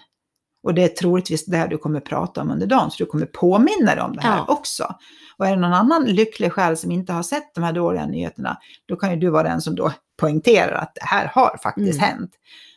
Och 0.64 0.74
det 0.74 0.84
är 0.84 0.88
troligtvis 0.88 1.46
det 1.46 1.68
du 1.70 1.78
kommer 1.78 2.00
prata 2.00 2.42
om 2.42 2.52
under 2.52 2.68
dagen, 2.68 2.92
så 2.92 3.04
du 3.04 3.06
kommer 3.06 3.26
påminna 3.26 3.96
dig 3.96 4.02
om 4.02 4.16
det 4.16 4.22
här 4.22 4.38
Ja. 4.38 4.46
också. 4.54 4.96
Och 5.38 5.48
är 5.48 5.50
det 5.56 5.62
någon 5.62 5.74
annan 5.74 6.06
lycklig 6.06 6.52
själ 6.52 6.78
som 6.78 6.92
inte 6.92 7.14
har 7.14 7.24
sett 7.24 7.56
de 7.56 7.64
här 7.64 7.74
dåliga 7.74 8.06
nyheterna, 8.06 8.58
då 8.86 8.96
kan 8.96 9.12
ju 9.12 9.16
du 9.20 9.30
vara 9.30 9.44
den 9.44 9.62
som 9.62 9.76
då 9.76 9.94
poängterar 10.18 10.76
att 10.76 10.96
det 10.96 11.06
här 11.06 11.28
har 11.28 11.58
faktiskt 11.64 12.00
Mm. 12.02 12.10
hänt. 12.10 12.32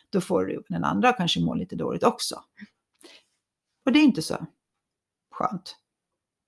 Då 0.09 0.21
får 0.21 0.45
du 0.45 0.63
den 0.69 0.83
andra 0.83 1.13
kanske 1.13 1.39
må 1.39 1.53
lite 1.53 1.75
dåligt 1.75 2.03
också. 2.03 2.35
Och 3.85 3.91
det 3.91 3.99
är 3.99 4.03
inte 4.03 4.21
så 4.21 4.35
skönt 5.31 5.75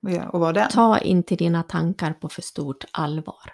att 0.08 0.34
vara 0.40 0.54
den. 0.54 0.70
Ta 0.70 0.98
inte 1.00 1.36
dina 1.36 1.64
tankar 1.64 2.14
på 2.14 2.30
för 2.30 2.42
stort 2.42 2.86
allvar. 2.92 3.54